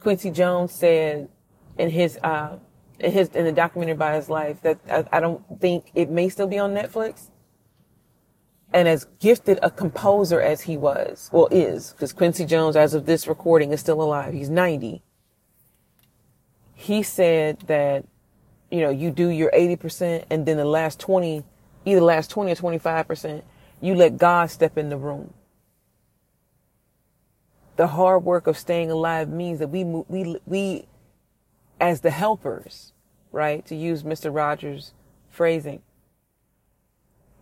Quincy 0.00 0.30
Jones 0.30 0.72
said 0.72 1.28
in 1.78 1.90
his 1.90 2.18
uh, 2.18 2.58
in 3.00 3.12
his 3.12 3.28
in 3.30 3.44
the 3.44 3.52
documentary 3.52 3.94
about 3.94 4.14
his 4.14 4.28
life 4.28 4.60
that 4.62 4.78
I, 4.90 5.04
I 5.16 5.20
don't 5.20 5.42
think 5.60 5.90
it 5.94 6.10
may 6.10 6.28
still 6.28 6.46
be 6.46 6.58
on 6.58 6.74
Netflix. 6.74 7.30
And 8.72 8.88
as 8.88 9.06
gifted 9.20 9.60
a 9.62 9.70
composer 9.70 10.40
as 10.40 10.62
he 10.62 10.76
was, 10.76 11.30
well, 11.32 11.46
is, 11.52 11.92
because 11.92 12.12
Quincy 12.12 12.44
Jones, 12.44 12.74
as 12.74 12.92
of 12.92 13.06
this 13.06 13.28
recording, 13.28 13.70
is 13.70 13.78
still 13.78 14.02
alive. 14.02 14.34
He's 14.34 14.50
90. 14.50 15.00
He 16.74 17.04
said 17.04 17.60
that, 17.68 18.04
you 18.74 18.80
know, 18.80 18.90
you 18.90 19.12
do 19.12 19.28
your 19.28 19.52
80% 19.52 20.24
and 20.30 20.44
then 20.44 20.56
the 20.56 20.64
last 20.64 20.98
20, 20.98 21.44
either 21.84 22.00
last 22.00 22.28
20 22.30 22.50
or 22.50 22.56
25%, 22.56 23.42
you 23.80 23.94
let 23.94 24.18
God 24.18 24.50
step 24.50 24.76
in 24.76 24.88
the 24.88 24.96
room. 24.96 25.32
The 27.76 27.86
hard 27.86 28.24
work 28.24 28.48
of 28.48 28.58
staying 28.58 28.90
alive 28.90 29.28
means 29.28 29.60
that 29.60 29.68
we, 29.68 29.84
we, 29.84 30.40
we, 30.44 30.86
as 31.80 32.00
the 32.00 32.10
helpers, 32.10 32.92
right, 33.30 33.64
to 33.66 33.76
use 33.76 34.02
Mr. 34.02 34.34
Rogers' 34.34 34.92
phrasing, 35.30 35.80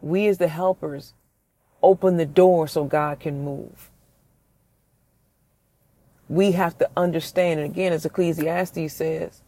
we 0.03 0.27
as 0.27 0.37
the 0.37 0.49
helpers 0.49 1.15
open 1.83 2.19
the 2.19 2.27
door 2.27 2.69
so 2.69 2.85
God 2.85 3.21
can 3.21 3.43
move. 3.43 3.91
We 6.29 6.53
have 6.53 6.77
to 6.77 6.91
understand, 6.95 7.61
and 7.61 7.71
again, 7.71 7.95
as 7.95 8.05
Ecclesiastes 8.05 8.93
says, 8.93 9.41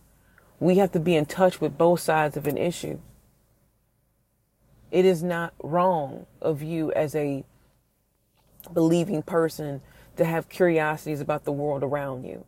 we 0.61 0.77
have 0.77 0.93
to 0.93 1.01
be 1.01 1.17
in 1.17 1.27
touch 1.27 1.61
with 1.61 1.77
both 1.77 2.01
sides 2.01 2.37
of 2.37 2.47
an 2.47 2.57
issue. 2.57 2.99
It 4.91 5.05
is 5.05 5.23
not 5.23 5.53
wrong 5.63 6.27
of 6.41 6.63
you 6.63 6.93
as 6.93 7.15
a 7.15 7.45
believing 8.73 9.23
person 9.23 9.81
to 10.17 10.25
have 10.25 10.49
curiosities 10.49 11.21
about 11.21 11.45
the 11.45 11.53
world 11.53 11.83
around 11.83 12.25
you, 12.25 12.45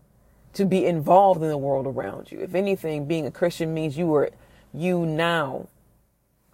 to 0.55 0.65
be 0.65 0.87
involved 0.87 1.43
in 1.43 1.49
the 1.49 1.59
world 1.59 1.87
around 1.87 2.31
you. 2.31 2.41
If 2.41 2.55
anything, 2.55 3.07
being 3.07 3.27
a 3.27 3.31
Christian 3.31 3.75
means 3.75 3.99
you 3.99 4.15
are, 4.15 4.31
you 4.73 5.05
now 5.05 5.69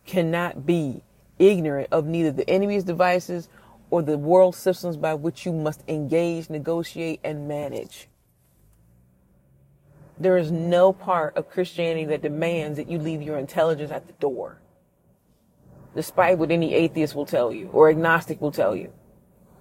cannot 0.07 0.67
be 0.67 1.03
ignorant 1.39 1.89
of 1.93 2.07
neither 2.07 2.33
the 2.33 2.49
enemy's 2.49 2.85
devices 2.85 3.49
or 3.91 4.03
the 4.03 4.17
world 4.17 4.57
systems 4.57 4.97
by 4.97 5.13
which 5.13 5.45
you 5.45 5.53
must 5.53 5.83
engage, 5.87 6.49
negotiate, 6.49 7.21
and 7.23 7.47
manage. 7.47 8.09
There 10.23 10.39
is 10.39 10.53
no 10.53 10.93
part 10.93 11.37
of 11.37 11.51
Christianity 11.51 12.05
that 12.07 12.23
demands 12.23 12.77
that 12.77 12.89
you 12.89 12.99
leave 12.99 13.23
your 13.23 13.39
intelligence 13.39 13.91
at 13.91 14.07
the 14.07 14.13
door 14.15 14.59
despite 15.97 16.39
what 16.39 16.53
any 16.53 16.75
atheist 16.75 17.15
will 17.15 17.27
tell 17.27 17.53
you 17.53 17.69
or 17.73 17.91
agnostic 17.91 18.41
will 18.41 18.53
tell 18.53 18.75
you. 18.77 18.93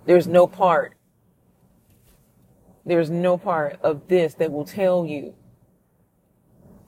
There's 0.05 0.27
no 0.27 0.45
part, 0.45 0.93
there's 2.85 3.09
no 3.09 3.37
part 3.37 3.79
of 3.81 4.07
this 4.07 4.35
that 4.35 4.51
will 4.51 4.63
tell 4.63 5.03
you 5.03 5.33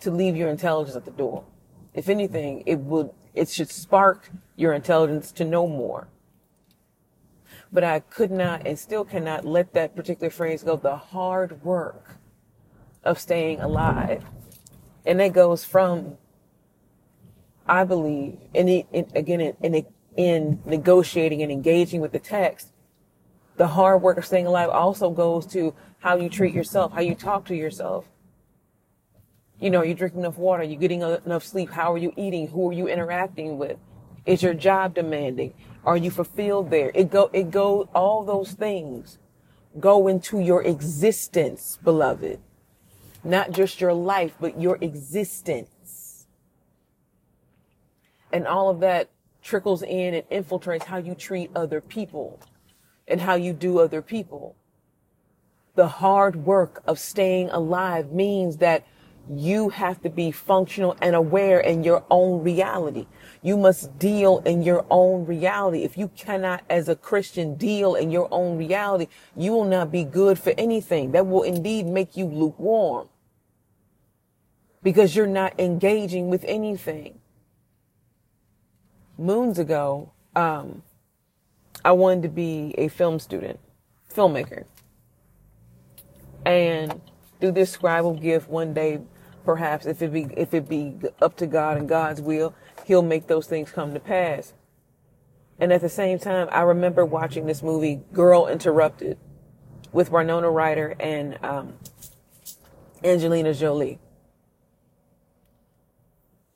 to 0.02 0.12
leave 0.12 0.36
your 0.36 0.50
intelligence 0.50 0.96
at 0.96 1.06
the 1.06 1.12
door. 1.12 1.44
If 1.96 2.10
anything, 2.10 2.62
it 2.68 2.80
would, 2.80 3.10
it 3.34 3.50
should 3.50 3.72
spark 3.72 4.30
your 4.56 4.74
intelligence 4.74 5.32
to 5.34 5.46
know 5.46 5.68
more. 5.68 6.08
But 7.72 7.84
I 7.84 8.02
could 8.02 8.30
not 8.30 8.68
and 8.68 8.78
still 8.78 9.04
cannot 9.04 9.46
let 9.46 9.74
that 9.74 9.96
particular 9.96 10.30
phrase 10.30 10.62
go. 10.62 10.76
The 10.76 10.96
hard 10.96 11.64
work 11.64 12.20
of 13.04 13.20
staying 13.20 13.62
alive. 13.62 14.24
And 15.06 15.20
that 15.20 15.34
goes 15.34 15.64
from 15.66 16.18
I 17.66 17.84
believe, 17.86 18.38
in, 18.54 18.68
in 18.68 19.08
again, 19.16 19.40
in, 19.40 19.56
in, 19.62 19.86
in 20.18 20.60
negotiating 20.66 21.42
and 21.42 21.52
engaging 21.52 22.02
with 22.02 22.12
the 22.12 22.20
text, 22.20 22.70
the 23.56 23.68
hard 23.68 24.02
work 24.02 24.18
of 24.18 24.26
staying 24.26 24.48
alive 24.48 24.70
also 24.70 25.10
goes 25.10 25.46
to 25.48 25.74
how 26.00 26.18
you 26.18 26.30
treat 26.30 26.54
yourself, 26.54 26.92
how 26.92 27.02
you 27.02 27.16
talk 27.16 27.46
to 27.46 27.56
yourself. 27.56 28.06
You 29.60 29.70
know, 29.70 29.80
are 29.80 29.86
you 29.86 29.94
drinking 29.94 30.22
enough 30.22 30.38
water? 30.38 30.64
Are 30.64 30.66
you 30.66 30.76
getting 30.76 31.02
enough 31.02 31.46
sleep? 31.46 31.70
How 31.70 31.94
are 31.94 31.98
you 31.98 32.12
eating? 32.18 32.50
Who 32.50 32.70
are 32.70 32.74
you 32.74 32.88
interacting 32.88 33.58
with? 33.58 33.78
Is 34.26 34.44
your 34.44 34.54
job 34.54 34.96
demanding? 34.96 35.54
Are 35.86 35.96
you 35.96 36.12
fulfilled 36.12 36.70
there? 36.70 36.92
It 36.94 37.12
go, 37.12 37.30
it 37.32 37.52
go, 37.52 37.90
all 37.94 38.26
those 38.26 38.52
things 38.52 39.20
go 39.80 40.08
into 40.08 40.40
your 40.40 40.64
existence, 40.64 41.80
beloved. 41.84 42.40
Not 43.24 43.52
just 43.52 43.80
your 43.80 43.94
life, 43.94 44.36
but 44.40 44.60
your 44.60 44.78
existence. 44.82 46.28
And 48.32 48.48
all 48.48 48.70
of 48.70 48.80
that 48.82 49.10
trickles 49.42 49.84
in 49.84 50.14
and 50.14 50.30
infiltrates 50.30 50.84
how 50.86 50.98
you 50.98 51.16
treat 51.16 51.52
other 51.56 51.80
people 51.82 52.40
and 53.08 53.22
how 53.22 53.36
you 53.36 53.54
do 53.54 53.80
other 53.80 54.02
people. 54.02 54.56
The 55.76 55.88
hard 55.88 56.46
work 56.46 56.82
of 56.86 57.00
staying 57.00 57.50
alive 57.50 58.12
means 58.12 58.58
that 58.58 58.86
you 59.30 59.70
have 59.70 60.02
to 60.02 60.10
be 60.10 60.32
functional 60.32 60.98
and 61.02 61.16
aware 61.16 61.60
in 61.60 61.84
your 61.84 62.04
own 62.12 62.44
reality. 62.44 63.08
You 63.42 63.56
must 63.56 63.98
deal 63.98 64.40
in 64.40 64.64
your 64.64 64.86
own 64.90 65.26
reality. 65.26 65.84
If 65.84 65.98
you 65.98 66.10
cannot, 66.10 66.64
as 66.70 66.90
a 66.90 66.96
Christian, 66.96 67.56
deal 67.56 67.96
in 67.96 68.12
your 68.12 68.28
own 68.32 68.58
reality, 68.58 69.08
you 69.36 69.54
will 69.54 69.66
not 69.66 69.92
be 69.92 70.04
good 70.04 70.38
for 70.38 70.54
anything. 70.58 71.12
That 71.12 71.28
will 71.28 71.44
indeed 71.44 71.86
make 71.86 72.18
you 72.18 72.26
lukewarm 72.26 73.08
because 74.84 75.16
you're 75.16 75.26
not 75.26 75.60
engaging 75.60 76.30
with 76.30 76.44
anything. 76.46 77.20
Moons 79.18 79.58
ago, 79.58 80.12
um, 80.36 80.84
I 81.86 81.94
wanted 81.94 82.24
to 82.24 82.30
be 82.30 82.76
a 82.78 82.90
film 82.90 83.20
student, 83.20 83.60
filmmaker. 84.14 84.66
And 86.46 87.02
through 87.40 87.54
this 87.54 87.76
scribal 87.76 88.20
gift, 88.22 88.50
one 88.50 88.74
day, 88.74 89.00
perhaps 89.46 89.86
if 89.86 90.02
it 90.02 90.12
be 90.12 90.28
if 90.36 90.54
it 90.54 90.68
be 90.68 90.96
up 91.22 91.38
to 91.38 91.48
God 91.48 91.78
and 91.78 91.88
God's 91.88 92.22
will, 92.22 92.54
He'll 92.86 93.02
make 93.02 93.28
those 93.28 93.48
things 93.48 93.72
come 93.72 93.94
to 93.94 94.00
pass. 94.00 94.54
And 95.60 95.72
at 95.72 95.82
the 95.82 95.90
same 95.90 96.20
time, 96.20 96.50
I 96.52 96.62
remember 96.62 97.06
watching 97.06 97.46
this 97.46 97.62
movie, 97.62 98.02
Girl 98.12 98.48
Interrupted, 98.48 99.18
with 99.92 100.12
Winona 100.12 100.50
Ryder 100.50 100.96
and 101.00 101.38
um, 101.44 101.74
Angelina 103.04 103.54
Jolie. 103.54 104.00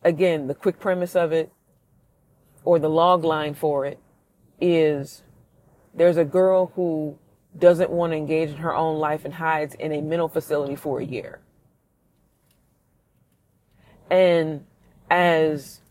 Again, 0.07 0.47
the 0.47 0.55
quick 0.55 0.79
premise 0.79 1.17
of 1.17 1.33
it, 1.33 1.51
or 2.63 2.79
the 2.79 2.89
log 2.89 3.25
line 3.25 3.53
for 3.53 3.85
it, 3.85 3.99
is 4.61 5.21
there's 5.93 6.15
a 6.15 6.23
girl 6.23 6.71
who 6.75 7.19
doesn't 7.57 7.89
want 7.89 8.13
to 8.13 8.17
engage 8.17 8.51
in 8.51 8.55
her 8.55 8.73
own 8.73 8.99
life 8.99 9.25
and 9.25 9.33
hides 9.33 9.75
in 9.75 9.91
a 9.91 9.99
mental 9.99 10.29
facility 10.29 10.77
for 10.77 11.01
a 11.01 11.05
year. 11.05 11.41
And 14.09 14.65
as 15.09 15.81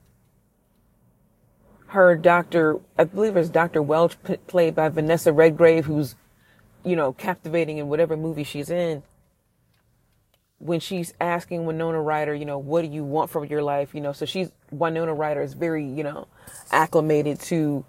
her 1.89 2.17
doctor, 2.17 2.81
I 2.97 3.05
believe 3.05 3.37
it's 3.37 3.51
Dr. 3.51 3.83
Welch, 3.83 4.17
played 4.47 4.75
by 4.75 4.89
Vanessa 4.89 5.31
Redgrave, 5.31 5.85
who's, 5.85 6.15
you 6.87 6.97
know, 6.97 7.13
captivating 7.13 7.77
in 7.77 7.89
whatever 7.89 8.17
movie 8.17 8.45
she's 8.45 8.71
in. 8.71 9.03
When 10.59 10.81
she's 10.81 11.13
asking 11.21 11.67
Winona 11.67 12.01
Ryder, 12.01 12.35
you 12.35 12.45
know, 12.47 12.59
what 12.59 12.83
do 12.83 12.89
you 12.89 13.05
want 13.05 13.31
from 13.31 13.45
your 13.45 13.63
life? 13.63 13.95
You 13.95 14.01
know, 14.01 14.13
so 14.13 14.25
she's, 14.25 14.51
Winona 14.71 15.13
Ryder 15.13 15.43
is 15.43 15.53
very, 15.55 15.85
you 15.85 16.03
know, 16.03 16.29
acclimated 16.73 17.41
to 17.41 17.85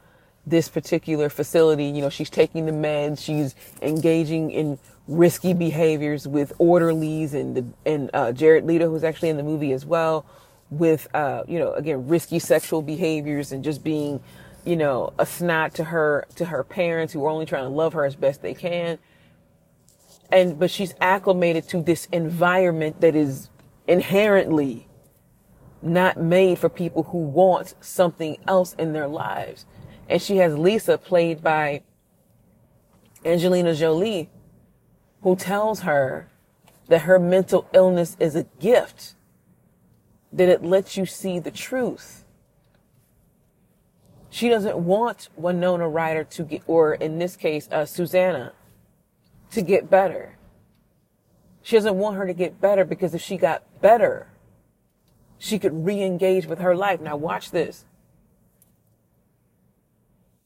this 0.46 0.68
particular 0.70 1.30
facility. 1.30 1.86
You 1.86 2.02
know, 2.02 2.10
she's 2.10 2.30
taking 2.30 2.66
the 2.66 2.72
meds, 2.72 3.20
she's 3.24 3.56
engaging 3.82 4.52
in 4.52 4.80
risky 5.08 5.54
behaviors 5.54 6.28
with 6.28 6.52
orderlies 6.58 7.34
and 7.34 7.56
the, 7.56 7.66
and 7.86 8.10
uh, 8.14 8.32
Jared 8.32 8.66
Leto, 8.66 8.90
who's 8.90 9.04
actually 9.04 9.30
in 9.30 9.38
the 9.38 9.44
movie 9.44 9.72
as 9.72 9.86
well, 9.86 10.26
with 10.70 11.08
uh, 11.14 11.44
you 11.48 11.60
know 11.60 11.74
again 11.74 12.08
risky 12.08 12.40
sexual 12.40 12.82
behaviors 12.82 13.52
and 13.52 13.64
just 13.64 13.84
being 13.84 14.20
you 14.66 14.76
know 14.76 15.14
a 15.18 15.26
snot 15.26 15.74
to 15.76 15.86
her 15.86 16.26
to 16.36 16.46
her 16.46 16.64
parents 16.64 17.14
who 17.14 17.24
are 17.26 17.30
only 17.30 17.46
trying 17.46 17.64
to 17.64 17.70
love 17.70 17.94
her 17.94 18.06
as 18.06 18.16
best 18.16 18.42
they 18.42 18.54
can. 18.54 18.98
And 20.32 20.60
but 20.60 20.70
she's 20.70 20.94
acclimated 21.00 21.68
to 21.70 21.82
this 21.82 22.08
environment 22.12 23.02
that 23.02 23.16
is 23.16 23.50
inherently 23.88 24.88
not 25.82 26.18
made 26.18 26.60
for 26.60 26.70
people 26.70 27.04
who 27.04 27.20
want 27.20 27.76
something 27.80 28.38
else 28.48 28.74
in 28.74 28.94
their 28.94 29.08
lives. 29.08 29.66
And 30.10 30.22
she 30.22 30.38
has 30.38 30.58
Lisa 30.58 30.98
played 30.98 31.42
by 31.42 31.84
Angelina 33.26 33.74
Jolie, 33.76 34.30
who 35.22 35.36
tells 35.36 35.82
her 35.82 36.30
that 36.88 37.02
her 37.02 37.20
mental 37.20 37.68
illness 37.74 38.16
is 38.20 38.36
a 38.36 38.44
gift, 38.60 39.16
that 40.32 40.48
it 40.48 40.64
lets 40.64 40.98
you 40.98 41.06
see 41.06 41.40
the 41.40 41.52
truth. 41.52 42.24
She 44.30 44.50
doesn't 44.50 44.78
want 44.78 45.30
Winona 45.36 45.88
Ryder 45.88 46.24
to 46.26 46.44
get, 46.44 46.62
or 46.68 46.94
in 46.94 47.18
this 47.18 47.36
case, 47.36 47.68
uh, 47.72 47.86
Susanna, 47.86 48.54
to 49.52 49.62
get 49.62 49.90
better. 49.90 50.38
She 51.62 51.76
doesn't 51.76 51.98
want 51.98 52.18
her 52.18 52.26
to 52.26 52.34
get 52.34 52.62
better 52.62 52.86
because 52.86 53.14
if 53.14 53.22
she 53.22 53.38
got 53.38 53.64
better, 53.82 54.28
she 55.38 55.60
could 55.60 55.86
re-engage 55.86 56.46
with 56.46 56.60
her 56.60 56.76
life. 56.76 57.02
Now 57.02 57.18
watch 57.18 57.52
this. 57.52 57.86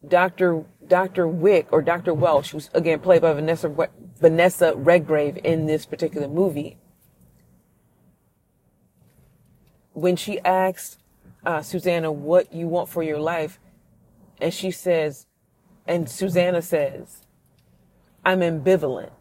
Dr. 0.08 0.66
Dr. 0.88 1.28
Wick 1.28 1.68
or 1.72 1.82
Dr. 1.82 2.14
Welch, 2.14 2.52
who's 2.52 2.70
again 2.74 3.00
played 3.00 3.22
by 3.22 3.34
Vanessa 3.34 3.90
Vanessa 4.20 4.74
Redgrave 4.76 5.38
in 5.44 5.68
this 5.68 5.86
particular 5.86 6.28
movie. 6.28 6.78
When 9.94 10.16
she 10.16 10.40
asks 10.40 10.98
uh, 11.46 11.62
Susanna 11.62 12.12
what 12.12 12.54
you 12.54 12.68
want 12.68 12.90
for 12.90 13.04
your 13.04 13.20
life, 13.20 13.60
and 14.40 14.54
she 14.54 14.72
says, 14.72 15.28
and 15.86 16.10
Susanna 16.10 16.62
says, 16.62 17.21
I'm 18.24 18.40
ambivalent. 18.40 19.12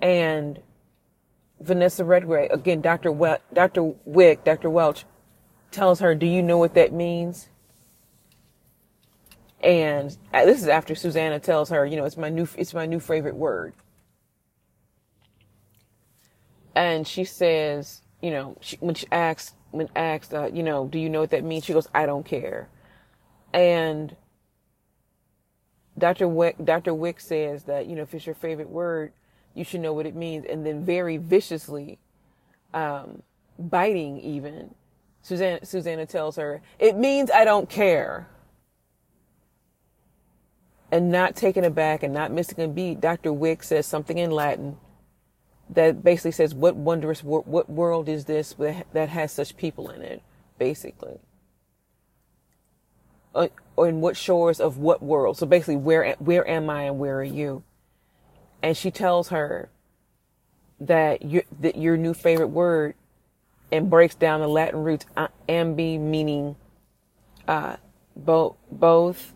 And 0.00 0.60
Vanessa 1.60 2.04
Redgrave, 2.04 2.50
again, 2.50 2.80
Dr. 2.80 3.12
We- 3.12 3.36
Dr. 3.52 3.94
Wick, 4.04 4.44
Dr. 4.44 4.70
Welch, 4.70 5.04
tells 5.70 6.00
her, 6.00 6.14
Do 6.14 6.26
you 6.26 6.42
know 6.42 6.58
what 6.58 6.74
that 6.74 6.92
means? 6.92 7.48
And 9.62 10.16
uh, 10.32 10.46
this 10.46 10.62
is 10.62 10.68
after 10.68 10.94
Susanna 10.94 11.38
tells 11.38 11.68
her, 11.68 11.84
you 11.84 11.96
know, 11.96 12.04
it's 12.04 12.16
my 12.16 12.30
new, 12.30 12.48
it's 12.56 12.72
my 12.72 12.86
new 12.86 12.98
favorite 12.98 13.36
word. 13.36 13.74
And 16.74 17.06
she 17.06 17.24
says, 17.24 18.02
you 18.22 18.30
know, 18.30 18.56
she, 18.60 18.76
when 18.80 18.94
she 18.94 19.06
asks, 19.12 19.54
when 19.70 19.88
asked, 19.94 20.32
uh, 20.32 20.48
you 20.52 20.62
know, 20.62 20.86
do 20.86 20.98
you 20.98 21.10
know 21.10 21.20
what 21.20 21.30
that 21.30 21.44
means? 21.44 21.64
She 21.64 21.72
goes, 21.74 21.88
I 21.94 22.06
don't 22.06 22.24
care. 22.24 22.68
And 23.52 24.16
Dr. 26.00 26.28
Wick, 26.28 26.56
Dr. 26.64 26.94
Wick 26.94 27.20
says 27.20 27.64
that, 27.64 27.86
you 27.86 27.96
know, 27.96 28.02
if 28.02 28.14
it's 28.14 28.26
your 28.26 28.34
favorite 28.34 28.70
word, 28.70 29.12
you 29.54 29.64
should 29.64 29.80
know 29.80 29.92
what 29.92 30.06
it 30.06 30.16
means. 30.16 30.46
And 30.46 30.66
then 30.66 30.84
very 30.84 31.18
viciously, 31.18 31.98
um, 32.74 33.22
biting 33.58 34.20
even, 34.20 34.74
Susanna, 35.22 35.64
Susanna 35.64 36.06
tells 36.06 36.36
her, 36.36 36.62
it 36.80 36.96
means 36.96 37.30
I 37.30 37.44
don't 37.44 37.68
care 37.68 38.28
and 40.92 41.10
not 41.10 41.36
taken 41.36 41.64
aback 41.64 42.02
and 42.02 42.12
not 42.14 42.32
missing 42.32 42.64
a 42.64 42.68
beat, 42.68 43.00
Dr. 43.00 43.32
Wick 43.32 43.62
says 43.62 43.86
something 43.86 44.18
in 44.18 44.30
Latin 44.30 44.78
that 45.70 46.02
basically 46.02 46.32
says, 46.32 46.54
"What 46.54 46.76
wondrous 46.76 47.22
wor- 47.22 47.42
what 47.42 47.70
world 47.70 48.08
is 48.08 48.24
this 48.24 48.54
that 48.54 49.08
has 49.10 49.32
such 49.32 49.56
people 49.56 49.90
in 49.90 50.02
it?" 50.02 50.22
Basically, 50.58 51.20
uh, 53.34 53.48
or 53.80 53.88
in 53.88 54.02
what 54.02 54.14
shores 54.14 54.60
of 54.60 54.76
what 54.76 55.02
world? 55.02 55.38
So 55.38 55.46
basically, 55.46 55.76
where 55.76 56.14
where 56.18 56.46
am 56.46 56.68
I 56.68 56.82
and 56.82 56.98
where 56.98 57.18
are 57.18 57.24
you? 57.24 57.62
And 58.62 58.76
she 58.76 58.90
tells 58.90 59.28
her 59.28 59.70
that 60.78 61.24
your 61.24 61.44
that 61.60 61.76
your 61.76 61.96
new 61.96 62.12
favorite 62.12 62.48
word 62.48 62.94
and 63.72 63.88
breaks 63.88 64.14
down 64.14 64.40
the 64.40 64.48
Latin 64.48 64.84
roots 64.84 65.06
ambi 65.48 65.98
meaning 65.98 66.56
uh, 67.48 67.76
both 68.14 68.56
both 68.70 69.32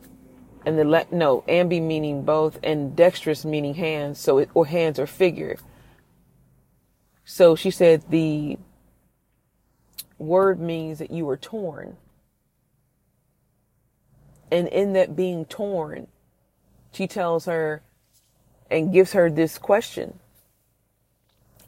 and 0.67 0.79
the 0.79 0.85
le- 0.85 1.07
no 1.11 1.43
ambi 1.49 1.81
meaning 1.81 2.23
both 2.23 2.59
and 2.63 2.95
dexterous 2.95 3.47
meaning 3.47 3.73
hands 3.73 4.21
so 4.21 4.37
it, 4.37 4.51
or 4.53 4.67
hands 4.67 4.99
or 4.99 5.07
figure 5.07 5.57
so 7.25 7.57
she 7.57 7.71
said 7.71 8.03
the 8.11 8.59
word 10.19 10.61
means 10.61 10.99
that 10.99 11.11
you 11.11 11.27
are 11.31 11.37
torn 11.39 11.97
and 14.51 14.69
in 14.69 14.93
that 14.93 15.17
being 15.17 15.45
torn 15.45 16.07
she 16.93 17.07
tells 17.07 17.47
her 17.47 17.83
and 18.71 18.93
gives 18.93 19.13
her 19.13 19.31
this 19.31 19.59
question. 19.59 20.19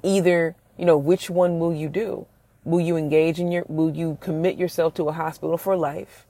Either 0.02 0.54
you 0.76 0.84
know 0.84 0.96
which 0.96 1.28
one 1.28 1.58
will 1.58 1.74
you 1.74 1.88
do? 1.88 2.26
Will 2.64 2.80
you 2.80 2.96
engage 2.96 3.40
in 3.40 3.50
your 3.50 3.64
will 3.68 3.90
you 3.90 4.18
commit 4.20 4.56
yourself 4.56 4.94
to 4.94 5.08
a 5.08 5.12
hospital 5.12 5.58
for 5.58 5.76
life? 5.76 6.26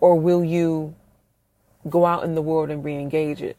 Or 0.00 0.16
will 0.16 0.42
you 0.42 0.94
go 1.88 2.04
out 2.04 2.24
in 2.24 2.34
the 2.34 2.42
world 2.42 2.70
and 2.70 2.84
re-engage 2.84 3.40
it. 3.42 3.56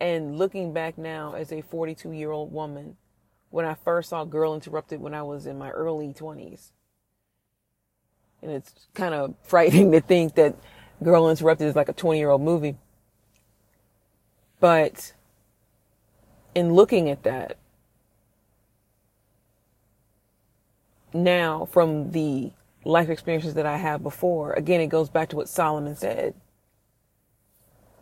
And 0.00 0.38
looking 0.38 0.72
back 0.72 0.96
now 0.96 1.34
as 1.34 1.52
a 1.52 1.62
42 1.62 2.12
year 2.12 2.30
old 2.30 2.52
woman, 2.52 2.96
when 3.50 3.64
I 3.64 3.74
first 3.74 4.10
saw 4.10 4.24
Girl 4.24 4.54
Interrupted 4.54 5.00
when 5.00 5.14
I 5.14 5.22
was 5.22 5.46
in 5.46 5.58
my 5.58 5.70
early 5.70 6.12
20s, 6.12 6.70
and 8.42 8.50
it's 8.50 8.72
kind 8.94 9.14
of 9.14 9.34
frightening 9.42 9.92
to 9.92 10.00
think 10.00 10.34
that 10.34 10.56
Girl 11.02 11.30
Interrupted 11.30 11.68
is 11.68 11.76
like 11.76 11.88
a 11.88 11.92
20 11.92 12.18
year 12.18 12.30
old 12.30 12.42
movie. 12.42 12.76
But 14.60 15.12
in 16.54 16.74
looking 16.74 17.08
at 17.08 17.22
that, 17.22 17.56
now 21.14 21.66
from 21.66 22.10
the 22.10 22.52
life 22.84 23.08
experiences 23.08 23.54
that 23.54 23.66
I 23.66 23.76
have 23.76 24.02
before. 24.02 24.52
Again, 24.52 24.80
it 24.80 24.88
goes 24.88 25.08
back 25.08 25.28
to 25.30 25.36
what 25.36 25.48
Solomon 25.48 25.94
said. 25.94 26.34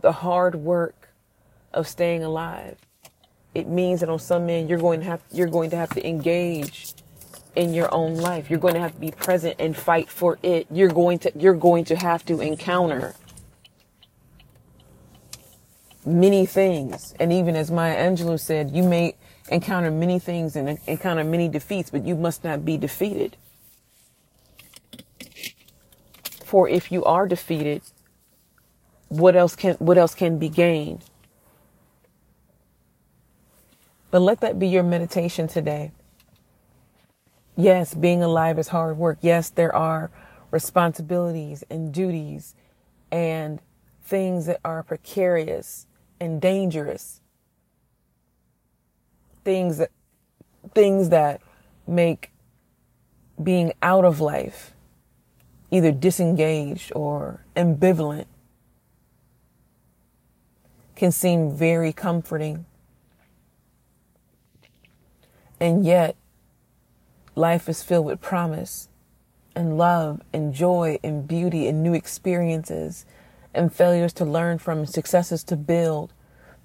The 0.01 0.12
hard 0.12 0.55
work 0.55 1.11
of 1.72 1.87
staying 1.87 2.22
alive 2.22 2.77
it 3.57 3.68
means 3.68 4.01
that 4.01 4.11
on 4.11 4.18
some 4.18 4.51
end 4.51 4.68
you're 4.68 4.79
going 4.79 5.01
to 5.01 5.07
have 5.07 5.22
you're 5.33 5.49
going 5.49 5.70
to 5.70 5.77
have 5.77 5.88
to 5.88 6.07
engage 6.07 6.94
in 7.57 7.75
your 7.75 7.92
own 7.92 8.14
life. 8.16 8.51
You're 8.51 8.61
going 8.61 8.75
to 8.75 8.81
have 8.81 8.95
to 8.95 9.01
be 9.01 9.11
present 9.11 9.57
and 9.59 9.77
fight 9.77 10.09
for 10.09 10.38
it. 10.42 10.66
You're 10.71 10.90
going 10.90 11.19
to 11.21 11.33
you're 11.35 11.55
going 11.55 11.85
to 11.87 11.97
have 11.97 12.25
to 12.27 12.40
encounter 12.40 13.14
many 16.05 16.47
things. 16.47 17.14
And 17.19 17.33
even 17.33 17.57
as 17.57 17.71
Maya 17.71 17.97
Angelou 17.97 18.38
said, 18.38 18.71
you 18.71 18.83
may 18.83 19.16
encounter 19.49 19.90
many 19.90 20.19
things 20.19 20.57
and 20.57 20.79
encounter 20.87 21.25
many 21.25 21.49
defeats, 21.49 21.90
but 21.90 22.07
you 22.07 22.14
must 22.14 22.45
not 22.45 22.64
be 22.64 22.77
defeated. 22.77 23.37
For 26.45 26.69
if 26.69 26.92
you 26.92 27.05
are 27.05 27.27
defeated, 27.27 27.83
what 29.09 29.35
else 29.35 29.57
can 29.57 29.75
what 29.77 29.99
else 29.99 30.14
can 30.14 30.38
be 30.38 30.49
gained? 30.49 31.05
But 34.11 34.21
let 34.21 34.40
that 34.40 34.59
be 34.59 34.69
your 34.69 34.85
meditation 34.85 35.49
today. 35.49 35.90
Yes, 37.57 37.95
being 37.95 38.23
alive 38.23 38.59
is 38.59 38.69
hard 38.69 38.99
work. 38.99 39.19
Yes, 39.23 39.49
there 39.49 39.75
are 39.75 40.11
responsibilities 40.51 41.64
and 41.71 41.92
duties 41.92 42.55
and 43.11 43.61
things 44.03 44.47
that 44.47 44.61
are 44.64 44.83
precarious 44.83 45.87
and 46.21 46.40
dangerous. 46.40 47.21
Things 49.42 49.79
that 49.79 49.90
things 50.75 51.09
that 51.09 51.40
make 51.87 52.31
being 53.42 53.73
out 53.83 54.05
of 54.05 54.21
life 54.21 54.73
either 55.71 55.92
disengaged 55.92 56.92
or 56.95 57.45
ambivalent 57.57 58.27
can 60.95 61.12
seem 61.12 61.51
very 61.55 61.92
comforting. 61.92 62.66
And 65.61 65.85
yet, 65.85 66.16
life 67.37 67.68
is 67.68 67.83
filled 67.83 68.07
with 68.07 68.20
promise 68.20 68.88
and 69.55 69.77
love 69.79 70.22
and 70.33 70.55
joy 70.55 70.99
and 71.05 71.29
beauty 71.29 71.68
and 71.68 71.83
new 71.83 71.94
experiences 71.94 73.05
and 73.55 73.72
failures 73.72 74.12
to 74.14 74.25
learn 74.25 74.59
from, 74.59 74.87
successes 74.87 75.44
to 75.44 75.57
build, 75.57 76.12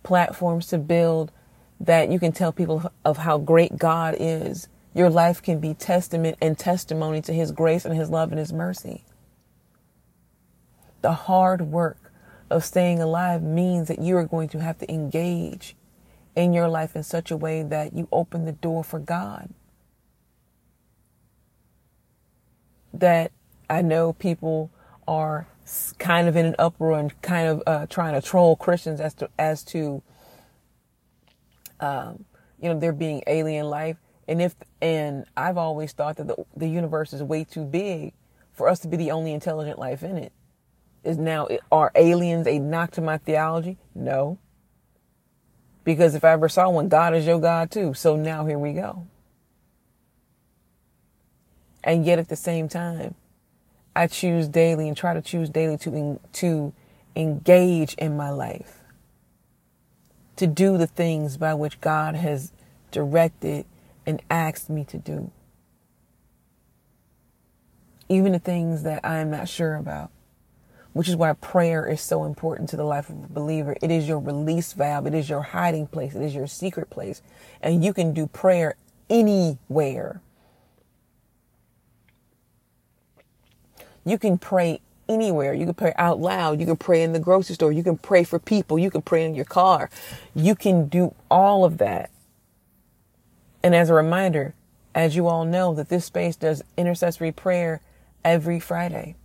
platforms 0.03 0.67
to 0.67 0.77
build 0.77 1.31
that 1.79 2.10
you 2.10 2.19
can 2.19 2.31
tell 2.31 2.51
people 2.51 2.91
of 3.03 3.17
how 3.17 3.38
great 3.38 3.77
God 3.77 4.15
is. 4.17 4.69
Your 4.93 5.10
life 5.10 5.41
can 5.41 5.60
be 5.60 5.73
testament 5.73 6.38
and 6.41 6.57
testimony 6.57 7.21
to 7.21 7.34
his 7.34 7.51
grace 7.51 7.86
and 7.86 7.95
his 7.95 8.10
love 8.10 8.31
and 8.31 8.39
his 8.39 8.53
mercy. 8.53 9.03
The 11.01 11.13
hard 11.13 11.62
work 11.62 12.12
of 12.49 12.63
staying 12.63 13.01
alive 13.01 13.41
means 13.41 13.88
that 13.88 13.99
you 13.99 14.15
are 14.17 14.25
going 14.25 14.49
to 14.49 14.62
have 14.62 14.77
to 14.79 14.91
engage 14.91 15.75
in 16.36 16.53
your 16.53 16.67
life 16.67 16.95
in 16.95 17.03
such 17.03 17.31
a 17.31 17.38
way 17.38 17.63
that 17.63 17.93
you 17.93 18.07
open 18.12 18.45
the 18.45 18.51
door 18.51 18.84
for 18.84 18.99
God. 18.99 19.49
That 22.93 23.32
I 23.69 23.82
know 23.82 24.13
people 24.13 24.71
are 25.08 25.47
kind 25.97 26.27
of 26.27 26.36
in 26.36 26.45
an 26.45 26.56
uproar 26.60 26.99
and 26.99 27.21
kind 27.21 27.47
of 27.47 27.63
uh, 27.65 27.86
trying 27.88 28.13
to 28.13 28.25
troll 28.25 28.56
Christians 28.56 28.99
as 28.99 29.13
to 29.15 29.30
as 29.39 29.63
to 29.65 30.01
um, 31.80 32.25
you 32.60 32.69
know 32.69 32.80
there 32.80 32.93
being 32.93 33.23
alien 33.27 33.67
life. 33.67 33.97
And 34.27 34.41
if 34.41 34.56
and 34.82 35.25
I've 35.36 35.58
always 35.58 35.93
thought 35.93 36.17
that 36.17 36.27
the 36.27 36.45
the 36.56 36.67
universe 36.67 37.13
is 37.13 37.23
way 37.23 37.43
too 37.43 37.65
big 37.65 38.13
for 38.54 38.67
us 38.67 38.80
to 38.80 38.88
be 38.88 38.97
the 38.97 39.12
only 39.12 39.34
intelligent 39.34 39.80
life 39.80 40.04
in 40.04 40.17
it. 40.17 40.32
Is 41.04 41.17
now 41.17 41.47
are 41.71 41.91
aliens 41.95 42.45
a 42.45 42.60
knock 42.60 42.91
to 42.91 43.01
my 43.01 43.17
theology? 43.17 43.77
No. 43.95 44.38
Because 45.84 46.13
if 46.13 46.23
I 46.23 46.32
ever 46.32 46.47
saw 46.47 46.69
one, 46.69 46.89
God 46.89 47.15
is 47.15 47.25
your 47.25 47.39
God 47.39 47.71
too. 47.71 47.95
So 47.95 48.15
now 48.15 48.45
here 48.45 48.60
we 48.60 48.73
go. 48.73 49.08
And 51.84 52.06
yet 52.06 52.20
at 52.20 52.30
the 52.30 52.36
same 52.36 52.67
time, 52.67 53.15
I 53.96 54.08
choose 54.08 54.48
daily 54.48 54.88
and 54.88 54.96
try 54.96 55.13
to 55.13 55.22
choose 55.22 55.50
daily 55.50 55.78
to, 55.80 56.20
to 56.34 56.74
engage 57.15 57.94
in 57.96 58.15
my 58.15 58.30
life, 58.30 58.80
to 60.38 60.48
do 60.48 60.78
the 60.78 60.88
things 60.88 61.38
by 61.38 61.54
which 61.54 61.82
God 61.82 62.15
has 62.15 62.54
directed 62.91 63.65
and 64.06 64.22
asked 64.30 64.70
me 64.70 64.84
to 64.86 64.98
do. 64.98 65.32
Even 68.08 68.34
the 68.34 68.39
things 68.39 68.84
that 68.84 69.04
I 69.04 69.20
am 69.20 69.30
not 69.32 69.48
sure 69.48 69.76
about, 69.76 70.12
which 70.94 71.08
is 71.08 71.15
why 71.15 71.32
prayer 71.34 71.88
is 71.88 72.02
so 72.02 72.26
important 72.26 72.70
to 72.70 72.78
the 72.78 72.84
life 72.84 73.10
of 73.10 73.24
a 73.24 73.28
believer. 73.28 73.78
It 73.82 73.91
is 73.91 74.08
your 74.08 74.20
release 74.20 74.74
valve. 74.74 75.08
It 75.08 75.13
is 75.13 75.30
your 75.30 75.41
hiding 75.41 75.88
place. 75.88 76.15
It 76.15 76.22
is 76.22 76.36
your 76.36 76.48
secret 76.48 76.89
place. 76.89 77.22
And 77.62 77.84
you 77.84 77.94
can 77.94 78.13
do 78.13 78.28
prayer 78.28 78.76
anywhere 79.10 80.22
You 84.05 84.17
can 84.17 84.37
pray 84.37 84.81
anywhere. 85.07 85.53
You 85.53 85.65
can 85.65 85.73
pray 85.73 85.93
out 85.97 86.19
loud. 86.19 86.59
You 86.59 86.65
can 86.65 86.77
pray 86.77 87.03
in 87.03 87.13
the 87.13 87.19
grocery 87.19 87.55
store. 87.55 87.71
You 87.71 87.83
can 87.83 87.97
pray 87.97 88.23
for 88.23 88.39
people. 88.39 88.79
You 88.79 88.89
can 88.89 89.01
pray 89.01 89.25
in 89.25 89.35
your 89.35 89.45
car. 89.45 89.89
You 90.33 90.55
can 90.55 90.87
do 90.87 91.13
all 91.29 91.65
of 91.65 91.77
that. 91.79 92.09
And 93.63 93.75
as 93.75 93.89
a 93.89 93.93
reminder, 93.93 94.53
as 94.95 95.15
you 95.15 95.27
all 95.27 95.45
know, 95.45 95.73
that 95.75 95.89
this 95.89 96.05
space 96.05 96.35
does 96.35 96.63
intercessory 96.77 97.31
prayer 97.31 97.81
every 98.25 98.59
Friday. 98.59 99.15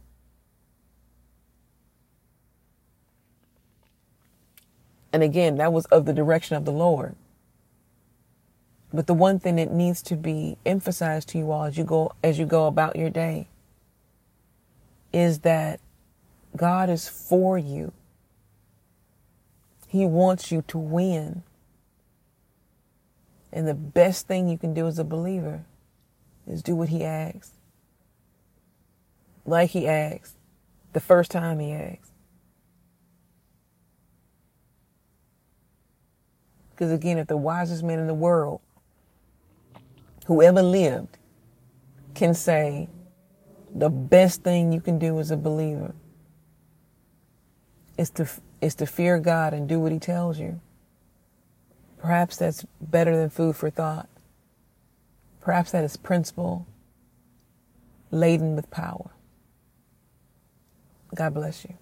And 5.12 5.22
again, 5.22 5.56
that 5.56 5.72
was 5.72 5.86
of 5.86 6.04
the 6.04 6.12
direction 6.12 6.56
of 6.56 6.66
the 6.66 6.72
Lord. 6.72 7.16
But 8.92 9.06
the 9.06 9.14
one 9.14 9.38
thing 9.38 9.56
that 9.56 9.72
needs 9.72 10.02
to 10.02 10.16
be 10.16 10.58
emphasized 10.66 11.30
to 11.30 11.38
you 11.38 11.50
all 11.50 11.64
as 11.64 11.78
you 11.78 11.84
go 11.84 12.12
as 12.22 12.38
you 12.38 12.46
go 12.46 12.66
about 12.66 12.96
your 12.96 13.10
day 13.10 13.48
is 15.12 15.40
that 15.40 15.80
God 16.56 16.90
is 16.90 17.08
for 17.08 17.58
you. 17.58 17.92
He 19.88 20.04
wants 20.04 20.50
you 20.50 20.62
to 20.68 20.78
win. 20.78 21.42
And 23.52 23.66
the 23.66 23.74
best 23.74 24.26
thing 24.26 24.48
you 24.48 24.58
can 24.58 24.74
do 24.74 24.86
as 24.86 24.98
a 24.98 25.04
believer 25.04 25.64
is 26.46 26.62
do 26.62 26.74
what 26.74 26.88
he 26.88 27.04
asks. 27.04 27.52
Like 29.44 29.70
he 29.70 29.86
asked 29.86 30.36
the 30.92 31.00
first 31.00 31.30
time 31.30 31.58
he 31.58 31.72
asked. 31.72 32.12
Because 36.70 36.92
again, 36.92 37.16
if 37.16 37.26
the 37.26 37.36
wisest 37.36 37.82
man 37.82 37.98
in 37.98 38.06
the 38.06 38.14
world, 38.14 38.60
who 40.26 40.42
ever 40.42 40.62
lived, 40.62 41.16
can 42.14 42.34
say, 42.34 42.88
the 43.78 43.90
best 43.90 44.42
thing 44.42 44.72
you 44.72 44.80
can 44.80 44.98
do 44.98 45.20
as 45.20 45.30
a 45.30 45.36
believer 45.36 45.94
is 47.98 48.10
to 48.10 48.26
is 48.60 48.74
to 48.76 48.86
fear 48.86 49.18
God 49.18 49.52
and 49.52 49.68
do 49.68 49.78
what 49.78 49.92
he 49.92 49.98
tells 49.98 50.38
you. 50.38 50.60
Perhaps 51.98 52.38
that's 52.38 52.64
better 52.80 53.16
than 53.16 53.28
food 53.30 53.56
for 53.56 53.68
thought. 53.68 54.08
Perhaps 55.40 55.72
that 55.72 55.84
is 55.84 55.96
principle 55.96 56.66
laden 58.10 58.56
with 58.56 58.70
power. 58.70 59.10
God 61.14 61.34
bless 61.34 61.64
you. 61.64 61.74